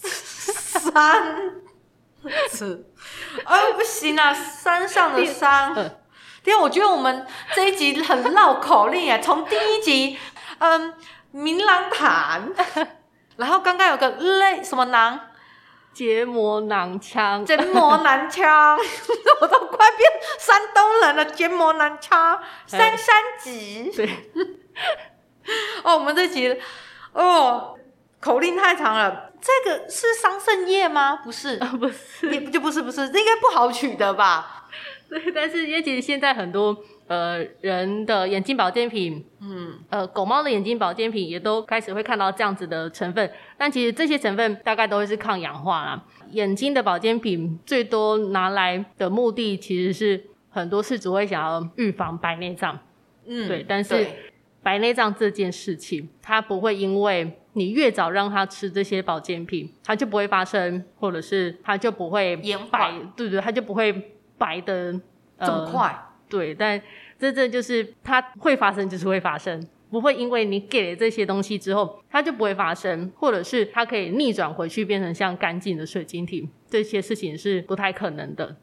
[0.00, 1.52] 桑
[2.48, 2.90] 子，
[3.44, 5.98] 哦，不行啊，山上的山。
[6.46, 10.16] 因为我觉得我们这一集很绕口令啊，从第一集，
[10.58, 10.94] 嗯，
[11.32, 12.52] 明朗坦，
[13.36, 15.18] 然后刚刚有个泪什么囊，
[15.92, 18.76] 结膜囊腔，结膜囊腔，
[19.40, 24.30] 我都快变山东人了，结膜囊腔，三三级，对，
[25.84, 26.56] 哦，我们这集，
[27.12, 27.78] 哦，
[28.20, 31.20] 口令太长了，这个是桑葚叶吗？
[31.24, 34.68] 不是，啊、不是，也就不是不是，这应该不好取的吧？
[35.08, 46.04] 对，但是因为其实现在很多呃人的眼睛保健品，嗯，呃狗猫的眼睛保健品也都开始会看到这样子的成分，但其实这些成分大概都会是抗氧化啦。
[46.30, 52.78] 眼睛的保健品最多拿来的目的其实是很多事主会想要预防白内障，
[53.26, 54.06] 嗯，对，但是
[54.62, 64.92] 白内障这件事情，它不会因为你越早让他吃这些保健品，它就不会发生，或者是它就不会延白，缓对对，它就不会白的
[65.38, 65.98] 这么快。
[66.32, 66.80] 对，但
[67.18, 78.56] 真正就是它会发生，就是会发生，不会因为你给了这些东西之后，它就不会发生，或者是它可以逆转回去，变成像干净的水晶体，这些事情是不太可能的。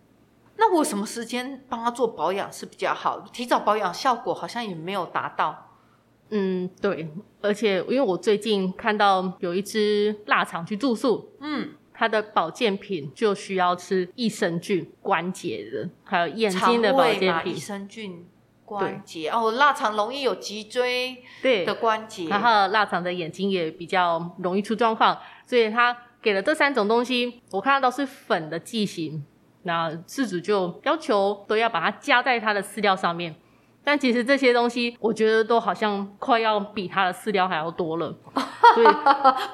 [0.58, 3.20] 那我什么时间帮他做保养是比较好？
[3.32, 5.68] 提早保养效果好像也没有达到。
[6.32, 7.10] 嗯，对，
[7.42, 18.26] 而且因为我最近看到有一只腊肠去住宿，嗯，它的保健品就需要吃益生菌关节的，还有眼睛的保健品，益生菌
[18.64, 29.26] 关节哦，腊肠容易有脊椎对的关节，然后腊肠的眼睛也比较容易出状况，所以他给了这三种东西，我看到都是粉的剂型，
[29.64, 33.36] 那饲主就要求都要把它加在它的饲料上面。
[33.90, 38.16] 但其实这些东西，我觉得都好像快要比它的饲料还要多了。
[38.76, 38.86] 对，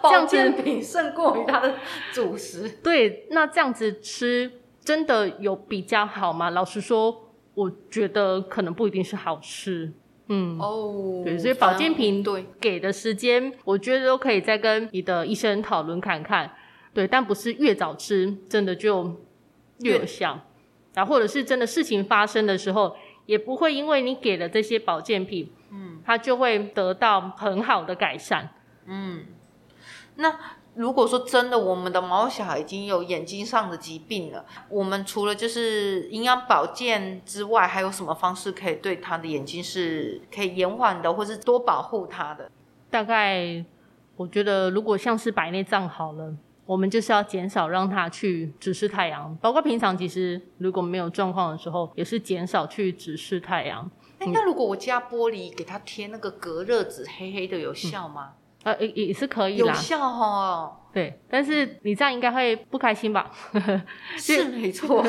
[0.02, 1.76] 保健品胜过于它的
[2.12, 2.68] 主食。
[2.84, 6.50] 对，那这样子吃真的有比较好吗？
[6.50, 9.94] 老实说，我觉得可能不一定是好吃。
[10.28, 16.52] 嗯，哦，对，所以保健品对给的时间，我觉得都可以再跟你的医生讨论看看。
[16.94, 19.16] 对，但不是越早吃，真的就
[19.80, 20.42] 越有效。
[20.94, 22.98] 然后或者是真的事情发生的时候。
[23.26, 28.50] 也不会因为你给了这些保健品，嗯，它就会得到很好的改善，
[28.86, 29.26] 嗯。
[30.18, 30.34] 那
[30.76, 42.50] 如果说真的，我们的毛小孩已经有眼睛上的疾病了，我们除了就是营养保健之外，还有什么方式可以对他的眼睛是可以延缓的，或是多保护他的？
[42.90, 43.66] 大概
[44.16, 46.34] 我觉得，如果像是白内障好了。
[46.66, 53.90] 我们就是要减少让它去直视太阳，包括平常其实如果没有状况的时候，也是减少去直视太阳。
[54.20, 58.32] 哎、欸，那如果我加玻璃给它贴那个隔热纸，黑黑的有效吗？
[58.64, 60.78] 嗯、呃，也也是可以啦，有效哦。
[60.92, 63.30] 对，但是你这样应该会不开心吧？
[64.18, 65.06] 是 没错，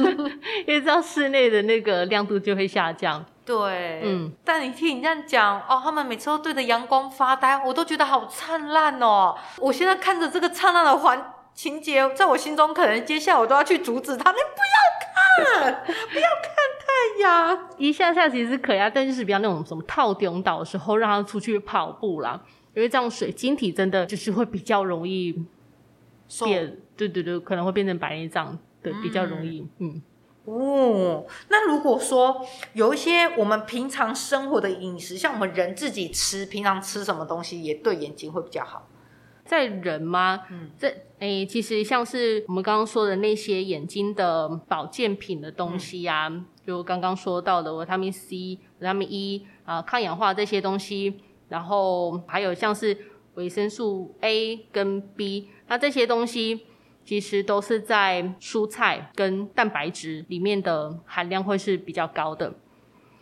[0.66, 3.22] 因为知道室内的那个亮度就会下降。
[3.46, 9.36] 对，嗯，但你听你这样讲哦，他们每次都对着阳光发呆，我都觉得好灿烂哦。
[9.58, 16.50] 我现在看着这个灿烂的环情节，在我心中，可能接下来我都要去阻止他，你不要看， 不要看
[16.82, 17.68] 太阳。
[17.78, 22.40] 一下下其实是可以啊，但就是比较那种什么套顶岛的时候，让他出去跑步啦，
[22.74, 25.32] 因为这样水晶体真的就是会比较容易
[26.44, 29.94] 变对对对，可能会变成白内障，对，比较容易，嗯。
[29.94, 30.02] 嗯
[30.46, 38.88] 哦，那如果说有一些我们平常生活的饮食，像我们人自己吃，平常吃什么东西也对眼睛会比较好？
[39.44, 40.44] 在人吗？
[40.50, 48.36] 嗯，这诶，其实像是我们刚刚说的那些眼睛的保健品的东西啊，嗯、就刚刚说到的维他命 C、
[48.78, 52.96] 维他命 E 啊、抗氧化这些东西，然后还有像是
[53.34, 56.66] 维生素 A 跟 B，那这些东西。
[57.06, 62.52] 其实都是在蔬菜跟蛋白质里面的含量会是比较高的，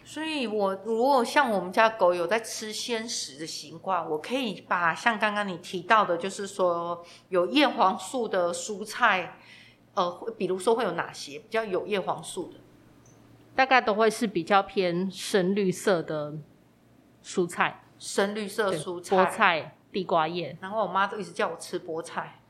[0.02, 9.36] 所以我如果像我们家狗有在吃鲜食的习惯，我可以把像刚刚你提到的，就是说有叶黄素的蔬菜，
[9.92, 12.60] 呃，比如说会有哪些比较有叶黄素的？
[13.54, 16.32] 大概都会是比较偏深绿色的
[17.22, 20.56] 蔬菜，深绿色蔬菜，菠菜、地瓜叶。
[20.62, 22.40] 然后我妈都一直叫我吃菠菜。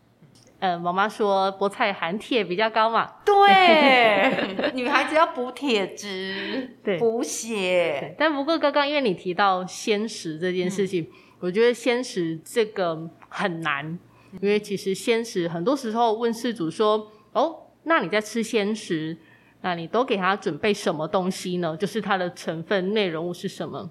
[0.64, 3.16] 呃，妈妈说菠菜含铁比较高嘛？
[3.22, 8.14] 对， 女孩子要补铁质，对，补血。
[8.18, 11.08] 但不过刚刚因为你提到鲜食这件事情，嗯、
[11.40, 13.86] 我觉得鲜食这个很难，
[14.32, 19.18] 嗯、因为其实鲜食很多时候问事主说：“哦，那你在吃鲜食，
[19.60, 21.76] 那你都给他准备什么东西呢？
[21.76, 23.90] 就是它的成分内容物是什么？”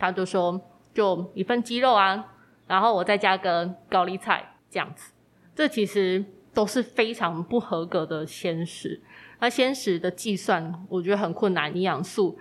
[0.00, 0.58] 他就说
[0.94, 2.32] ：“就一份鸡肉啊，
[2.66, 5.12] 然后我再加个高丽菜这样子。”
[5.60, 8.98] 这其实都是非常不合格的鲜食，
[9.40, 12.38] 那鲜食的计算我觉得很困难，营养素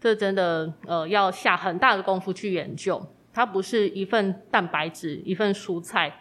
[0.00, 3.00] 这真的呃要下很大的功夫去研究，
[3.32, 6.12] 它不是一份蛋白质一份蔬菜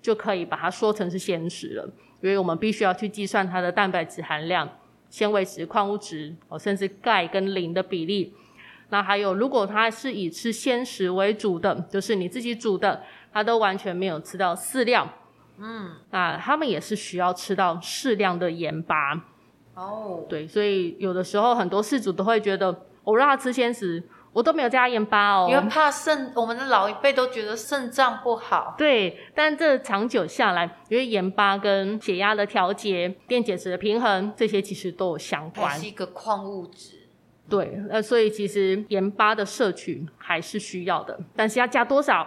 [0.00, 1.84] 就可以把它说成是鲜食了，
[2.22, 4.66] 因为我们必须要去计算它的蛋白质含量、
[5.10, 8.32] 纤维质、矿物质哦，甚至钙跟磷的比例。
[8.88, 15.06] 那还有如果它是以吃鲜食为主的，就是你自己煮的，它都完全没有吃到饲料。
[15.60, 18.96] 嗯，那他们也是需要吃到适量的盐巴
[19.74, 20.24] 哦。
[20.28, 24.02] 对，所以有的时候很多事主都会觉得，我让他吃鲜食，
[24.32, 26.32] 我都没有加盐巴哦，因为怕肾。
[26.34, 28.74] 我们的老一辈都觉得肾脏不好。
[28.78, 35.68] 对，但这长久下来，因为盐巴跟血压的调节、电解质的平衡，这些其实都有相关。
[35.68, 36.96] 它是一个矿物质。
[37.48, 42.24] 对，呃所以其实盐巴的摄取还是需要的，但是要加多少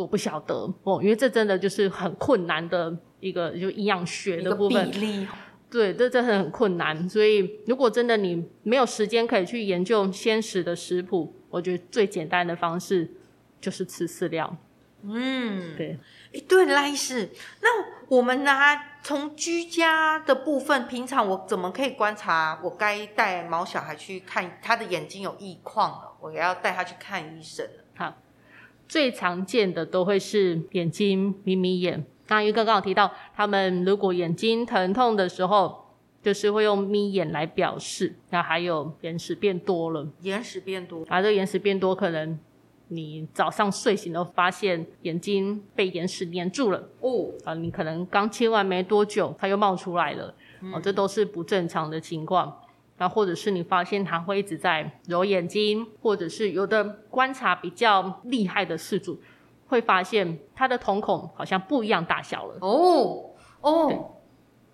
[0.00, 5.28] 我不晓得哦，因为这真的就是很困难的一个就营养学的部分比例。
[5.70, 7.08] 对，这真的很困难。
[7.08, 13.08] 所以如果真的你没有时间可以去研究鲜食的食谱，我觉得最简单的方式
[13.60, 14.56] 就是吃饲料。
[15.02, 15.98] 嗯，对。
[16.34, 17.30] 哎，对，赖医师，
[17.62, 17.68] 那
[18.08, 18.52] 我们呢？
[19.02, 22.60] 从居家的部分，平常我怎么可以观察？
[22.62, 27.66] 我该带毛小孩去看他的眼睛有异况了，我也要带他去看医生。
[27.96, 28.14] 好，
[28.90, 32.04] 最常见的都会是眼睛眯眯眼。
[32.26, 35.84] 那因为刚刚有提到，他们如果眼睛疼痛的时候，
[36.20, 38.16] 就是会用眯眼来表示。
[38.30, 42.36] 那还有眼屎变多了，眼屎变多，啊，这个眼屎变多可能。
[42.92, 52.52] 你早上睡醒都发现眼睛被眼屎黏住了哦，啊，你可能刚切完没多久，它又冒出来了，嗯、哦，这都是不正常的情况。
[53.00, 59.18] 那或者是你发现它会一直在揉眼睛，或者是有的观察比较厉害的事主，
[59.66, 63.30] 会发现它的瞳孔好像不一样大小了哦
[63.62, 64.16] 哦，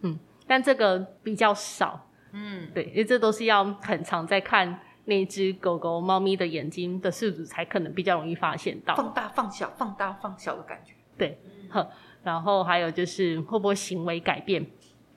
[0.01, 4.81] 嗯，但这个比较少，嗯，对，因为这都是要很常在看。
[5.09, 10.95] 那只狗狗、猫咪的眼睛的事主才可能比较容易发现到放大、放小、放大、放小的感觉。
[11.17, 11.39] 对，
[11.71, 11.89] 呵，
[12.25, 14.67] 然后还有就是会不会行为改变？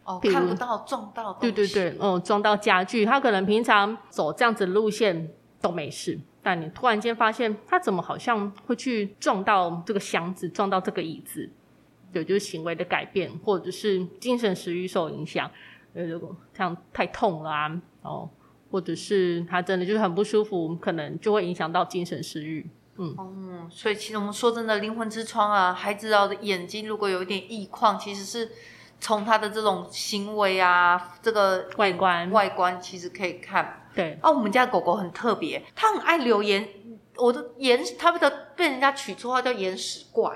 [0.09, 1.33] 哦，看不到撞到。
[1.33, 5.29] 对对对，哦，撞到家具，他可能平常走这样子路线
[5.61, 11.49] 都没事，但你突然间发现他怎么好像会去撞到这个箱子，撞到这个椅子？
[12.11, 15.51] 对，就是行为的改变，或者是精神食欲受影响，
[15.93, 18.29] 呃，如果这样太痛了啊，哦。
[18.71, 22.69] 或者是他真的就是很不舒服，可能就会影响到精神食欲。
[22.97, 28.51] 嗯，哦，所以其实我们说真的，灵魂之窗啊，孩子的眼睛如果有一点异况，其实是
[28.99, 33.87] 从他的这种行为啊，这个外观外观其实可以看。
[33.95, 36.67] 对，啊，我们家狗狗很特别，它很爱留言。
[37.15, 40.31] 我的眼，它的被人家取绰号叫眼屎怪。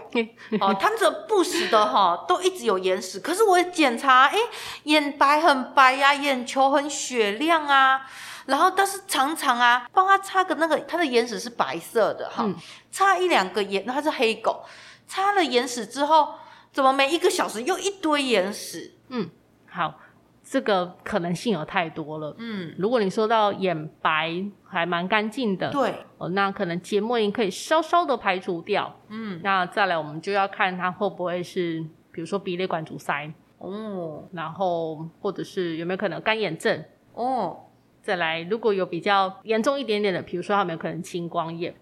[0.60, 3.22] 哦，它们这不时的哈， 都一直有眼屎。
[3.22, 4.38] 可是我检查，哎，
[4.84, 8.02] 眼白很白呀，眼球很雪亮啊。
[8.48, 12.46] 然后，但是常常啊，帮他擦个那个，它的眼屎是白色的哈，
[12.92, 14.66] 擦一两个眼，它是黑狗，
[15.08, 16.36] 擦了眼屎之后，
[16.74, 18.96] 怎么每一个小时又一堆眼屎？
[19.08, 19.30] 嗯，
[19.70, 20.02] 好。
[20.46, 22.36] 这个可能性有太多了。
[22.38, 28.94] 嗯，如果你说到眼白还蛮干净的，对，哦，那可能结膜炎可以稍稍的排除掉。
[29.08, 31.80] 嗯，那再来我们就要看它会不会是，
[32.12, 37.58] 比如说鼻泪管阻塞，哦，然后或者是有没有可能干眼症，哦，
[38.02, 41.74] 再来如果有比较严重一点点的，比如说它有没有可能青光眼，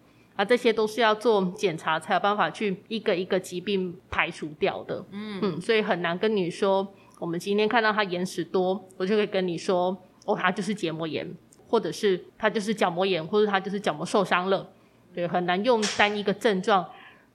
[0.41, 5.05] 啊，这些都是要做检查才有办法去一个一个疾病排除掉的。
[5.11, 6.91] 嗯嗯，所以很难跟你说。
[7.19, 11.31] 我们今天看到他眼屎多，我就会跟你说，哦，他就是结膜炎，
[11.67, 14.67] 或者是他就是角膜炎，或者他就是角膜受伤了。
[15.13, 16.83] 对，很难用单一个症状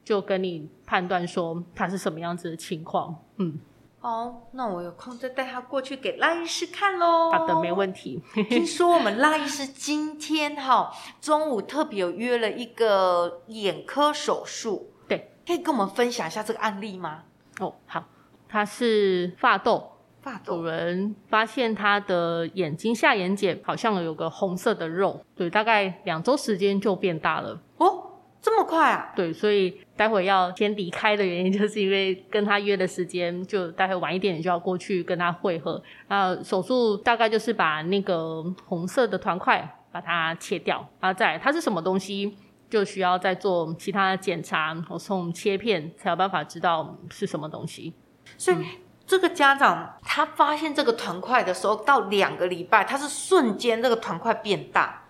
[0.02, 3.14] 就跟你判断说他是什么样子的情况。
[3.38, 3.60] 嗯，
[3.98, 7.30] 好，那我有空再带他过去给赖医师看喽。
[7.30, 8.22] 好的，没问题。
[8.48, 17.24] 听说我们赖医师今天哈中午特别有约了一个眼科手术，对，可以跟我们分享一下这个案例吗？
[17.60, 18.04] 哦，好。
[18.48, 19.90] 他是法斗，
[20.22, 27.60] 法斗，有人发现他的眼睛下眼睑好像有个红色的肉，对，大概两周时间就变大了。
[27.78, 28.15] 哦，
[28.46, 29.12] 这么快啊？
[29.16, 35.82] 对，所以待会要先离开的原因，就是因为跟他约的时间，就待会晚一点，就要过去跟他会合。
[36.06, 42.36] 那手术大概就是把那个红色的团块把它切掉，然后再它是什么东西，
[42.70, 47.94] 就需要再做其他的检查，然后送切片才有办法知道是什么东西。
[48.38, 48.58] 所以
[49.04, 55.02] 这个家长他发现这个团块的时候，到两个礼拜，他是瞬间这个团块变大。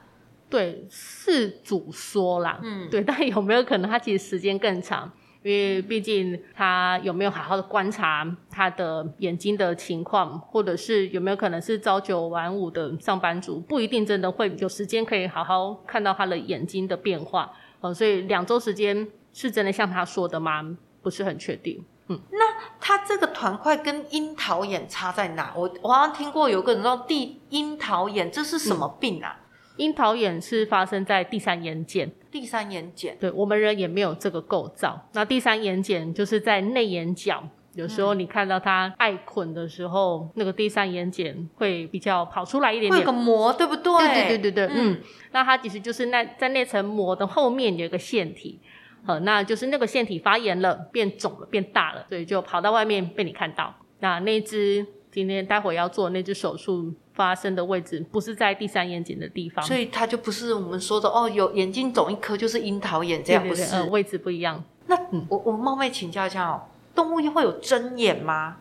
[0.48, 5.10] 对，是主说啦，嗯，对，但有没有可能他其实时间更长？
[5.42, 17.52] 因为毕竟他有没有好好的观察他的眼睛的情况，或者是有没有可能是朝九晚五的上班族，不一定真的会有时间可以好好看到他的眼睛的变化。
[17.80, 20.76] 呃，所以两周时间是真的像他说的吗？
[21.00, 21.84] 不是很确定。
[22.08, 22.38] 嗯，那
[22.80, 25.52] 他这个团块跟樱桃眼差在哪？
[25.54, 29.38] 我我好像听过有个人说第樱桃眼，这是什么病啊？
[29.38, 29.45] 嗯，
[29.76, 32.10] 樱桃眼是发生在第三眼睑。
[32.30, 35.08] 第三眼睑，对，我们人也没有这个构造。
[35.12, 37.42] 那第三眼睑就是在内眼角，
[37.74, 43.92] 有时候你看到它爱捆的时候，嗯，那个第三眼睑会比较跑出来一点点，会有个膜，对不对？
[43.98, 45.00] 对对对对对，嗯，嗯，
[45.32, 48.60] 那它其实就是那在那层膜的后面有一个腺体。
[49.04, 53.72] 好，那就是那个腺体发炎了，变肿了，变大了，所以就跑到外面被你看到。
[54.00, 63.74] 那那只今天待会要做那只手术，发生的位置不是在第三眼睑的地方，所以它就不是我们说的哦，有眼睛肿一颗就是樱桃眼这样，不是？
[63.74, 64.62] 呃，位置不一样。
[64.86, 64.96] 那
[65.28, 66.60] 我我冒昧请教一下哦，
[66.94, 68.58] 动物会有针眼吗？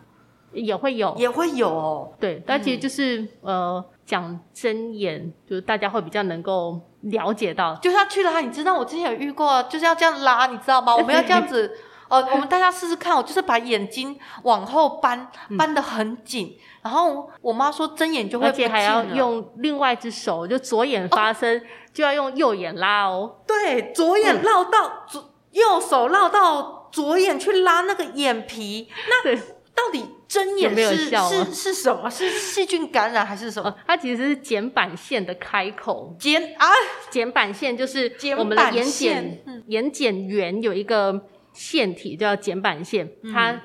[0.52, 2.12] 也会有，也会有哦。
[2.18, 10.96] 对，但其实就是、嗯、呃，讲针眼，就是大家会比较能够了解到，就是他去了，你知道我之前有遇过，就是要这样拉，你知道吗？
[10.96, 11.76] 我们要这样子，
[12.08, 15.28] 哦、呃，我们大家试试看，我就是把眼睛往后扳，
[15.58, 23.36] 扳得很紧，嗯、然后我妈说睁眼就会，而且还要用另外一只手，就左眼发声、哦，就要用右眼拉哦。
[23.46, 30.04] 对，左眼绕到、嗯、左，右手绕到左眼去拉那个眼皮，那到底？
[30.28, 32.10] 睁眼是是是什么？
[32.10, 33.70] 是细菌感染还是什么？
[33.70, 36.12] 哦、它其实是睑板腺的开口。
[36.18, 36.66] 睑啊，
[37.12, 39.38] 睑板腺就是我们的眼睑，
[39.68, 41.12] 眼睑缘有一个
[41.56, 43.60] 腺体叫睑板腺，嗯，它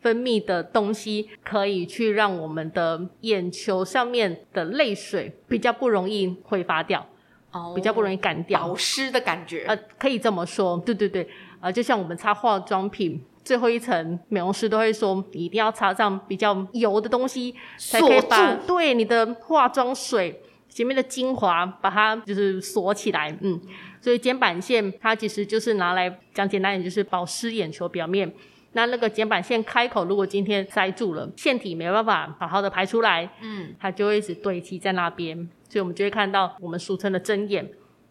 [0.00, 7.06] 分泌的东西可以去让我们的眼球上面的泪水比较不容易挥发掉，
[7.50, 9.64] 哦，比较不容易干掉，保湿的感觉。
[9.66, 11.26] 呃，可以这么说，对对对，
[11.60, 13.24] 呃，就像我们擦化妆品。
[13.44, 23.36] 最后一层，美容师都会说，你一定要擦上比较油的东西，才可以把对你的化妆水前面的精华把它就是锁起来。
[23.42, 23.60] 嗯，
[24.04, 28.30] 所以睑板腺它其实就是拿来讲简单点，就是保湿眼球表面。
[28.72, 35.34] 那那个睑板腺开口如果今天塞住了，腺体没办法好好的排出来，嗯，它就会一直堆积在那边，
[35.70, 37.66] 所以我们就会看到我们俗称的针眼。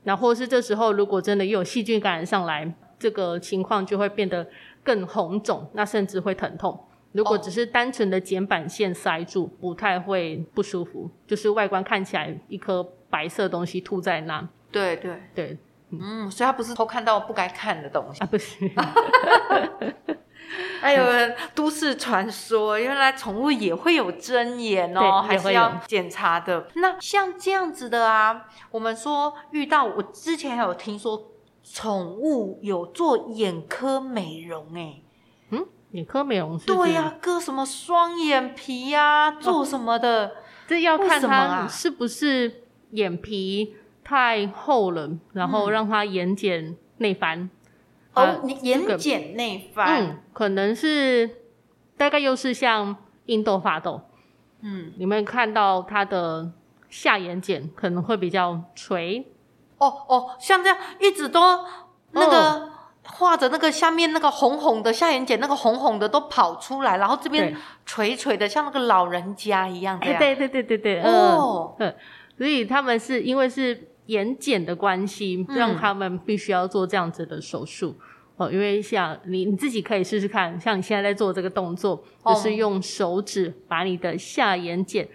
[0.06, 4.48] 那或是这时候如果真的又有细菌感染上来，这个情况就会变得。
[4.86, 6.78] 更红肿，那甚至会疼痛。
[7.14, 14.46] 如果只是单纯的睑板腺塞住，不太会不舒服，就是外观看起来一颗白色东西凸在那。
[14.74, 15.58] 对对对，
[16.02, 18.70] 嗯，所以他不是偷看到不该看的东西啊，不是。
[20.82, 21.04] 还有
[21.56, 26.68] 都市传说，原来宠物也会有针眼哦，还是要检查的。
[26.76, 31.30] 那像这样子的啊，我们说遇到，我之前还有听说。
[31.66, 35.06] 宠物有做眼科美容诶、欸，
[35.52, 36.66] 嗯，眼科美容是？
[36.66, 40.26] 对呀、啊，割什么双眼皮呀、啊，做什么的？
[40.26, 40.32] 哦、
[40.68, 43.78] 这要看它是不是眼皮
[44.14, 47.49] 太厚了，然后让它眼睑内翻。
[48.14, 51.28] 哦，啊、你眼睑内翻、嗯，可能是
[51.97, 52.95] 大概又是像
[53.26, 54.01] 印度发痘。
[54.61, 56.51] 嗯，你们看到它的
[56.91, 59.26] 下眼睑可能会比较垂。
[59.80, 61.41] 哦哦，像这样一直都
[62.11, 62.70] 那个
[63.03, 69.99] 画着那个下面那个红红的下眼睑，那个红红的都跑出来，然后这边垂垂的，像那个老人家一样。
[69.99, 71.95] 对对对对对，哦，嗯，
[72.38, 77.95] 所以他们是因为是眼睑的关系，让他们必须要做这样子的手术。
[78.38, 85.08] 嗯、哦，因为像你你自己可以试试看，像你现在在做这个动作，就是用手指把你的下眼睑。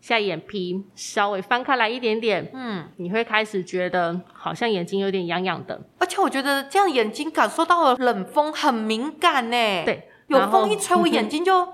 [0.00, 9.56] 下眼皮稍微翻开来一点点，嗯，你会开始觉得好像眼睛有点痒痒的，而且我觉得这样眼睛感受到了冷风很敏感呢。
[9.84, 11.66] 对，有风一吹，我眼睛就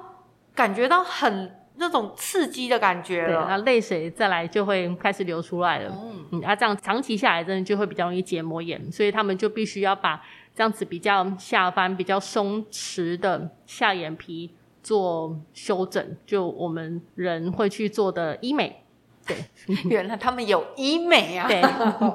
[0.55, 3.29] 感觉到很那种刺激的感觉了。
[3.29, 5.93] 对，然后泪水再来就会开始流出来了。
[6.03, 10.23] 嗯，嗯啊，这样长期下来真的就会比较容易结膜炎，所以他们就必须要把
[10.55, 14.55] 这样子比较下翻、比较松弛的下眼皮。
[14.85, 18.85] 做修整，就我们人会去做的医美，
[19.27, 19.35] 对，
[19.89, 21.63] 原来他们有医美啊，对，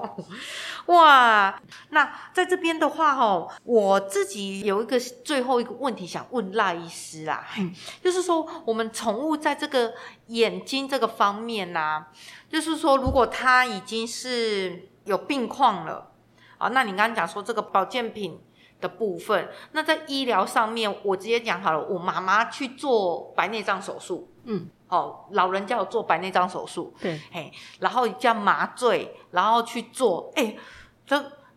[0.94, 7.74] 哇，那在这边的话哦，我自己有一个最后一个问题想问赖医师啦，嗯，
[8.04, 9.94] 就是说我们宠物在这个
[10.28, 12.08] 眼睛这个方面呢，啊，
[12.50, 16.12] 就是说如果它已经是有病况了
[16.58, 18.42] 啊，那你刚刚讲说这个保健品。
[18.82, 30.79] 的部分，那在医疗上面，我直接讲好了，我妈妈去做白内障手术，嗯，哦，老人家有做白内障手术，对，嘿，然后叫麻醉，然后去做，哎，这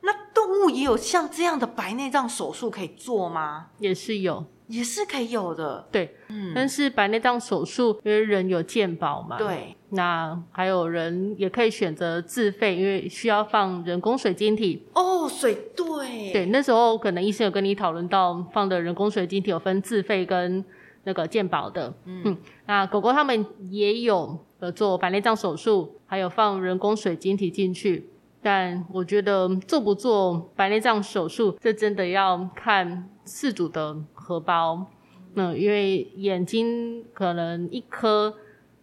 [0.00, 3.66] 那动物也有像这样的白内障手术可以做吗？
[3.78, 4.44] 也是有。
[4.68, 14.86] 也是可以有的，对，嗯，但是白内障手术因为人有健保嘛，对，那还有人也可以选择自费，因为需要放人工水晶体。
[14.94, 20.64] 哦，水对，对，那时候可能医生有跟你讨论到放的人工水晶体有分自费跟
[21.04, 28.08] 那个健保的，嗯，嗯，那狗狗他们也有呃做白内障手术，还有放人工水晶体进去，
[28.42, 33.96] 但我觉得做不做白内障手术，这真的要看饲主的。
[34.24, 34.86] 荷包，
[35.34, 38.32] 嗯，因为眼睛可能一颗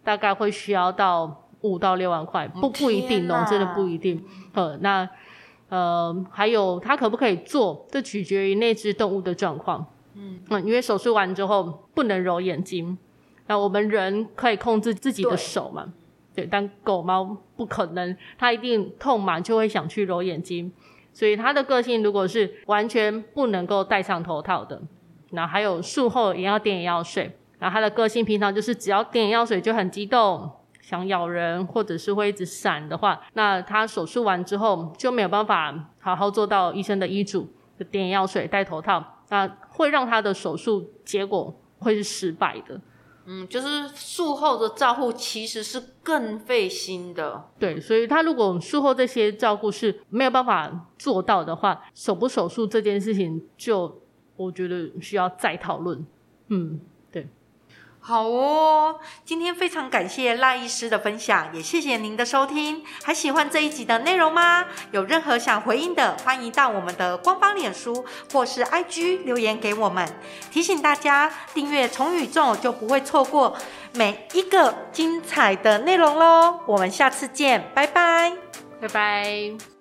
[0.04, 4.22] 大概会需要到五到六万块，不不一定哦，真的不一定。
[4.52, 5.08] 呃，那
[5.70, 9.86] 呃，还有它可不可以做，这取决于那只动物的状况。
[10.14, 12.98] 嗯，嗯，因为手术完之后不能揉眼睛，
[13.46, 15.90] 那我们人可以控制自己的手嘛。
[16.48, 20.72] 但狗猫不可能，它一定痛嘛就会想去揉眼睛，
[21.12, 24.80] 所以它的个性如果是完全不能够戴上头套的，
[25.30, 42.80] 那还有术后也要点眼药水，然后它的个性平常就是只要点眼药水就很激动，想咬人或者是会一直闪的话，那它手术完之后就没有办法好好做到医生的医嘱，就点眼药水戴头套，那会让它的手术结果会是失败的。
[43.26, 47.44] 嗯，就是术后的照顾其实是更费心的。
[47.58, 54.00] 对，所以他如果术后这些照顾是没有办法做到的话，手不手术这件事情就
[54.36, 56.04] 我觉得需要再讨论。
[56.48, 56.80] 嗯。
[58.02, 62.82] 好哦，今天非常感谢赖医师的分享，也谢谢您的收听。
[63.04, 64.64] 还喜欢这一集的内容吗？
[64.90, 70.08] 有任何想回应的，欢迎到我们的官方脸书或是 IG 留言给我们。
[70.50, 73.56] 提醒大家订阅宠宇宙，就不会错过
[73.92, 76.60] 每一个精彩的内容喽。
[76.66, 78.32] 我们下次见，拜拜，
[78.80, 79.79] 拜拜。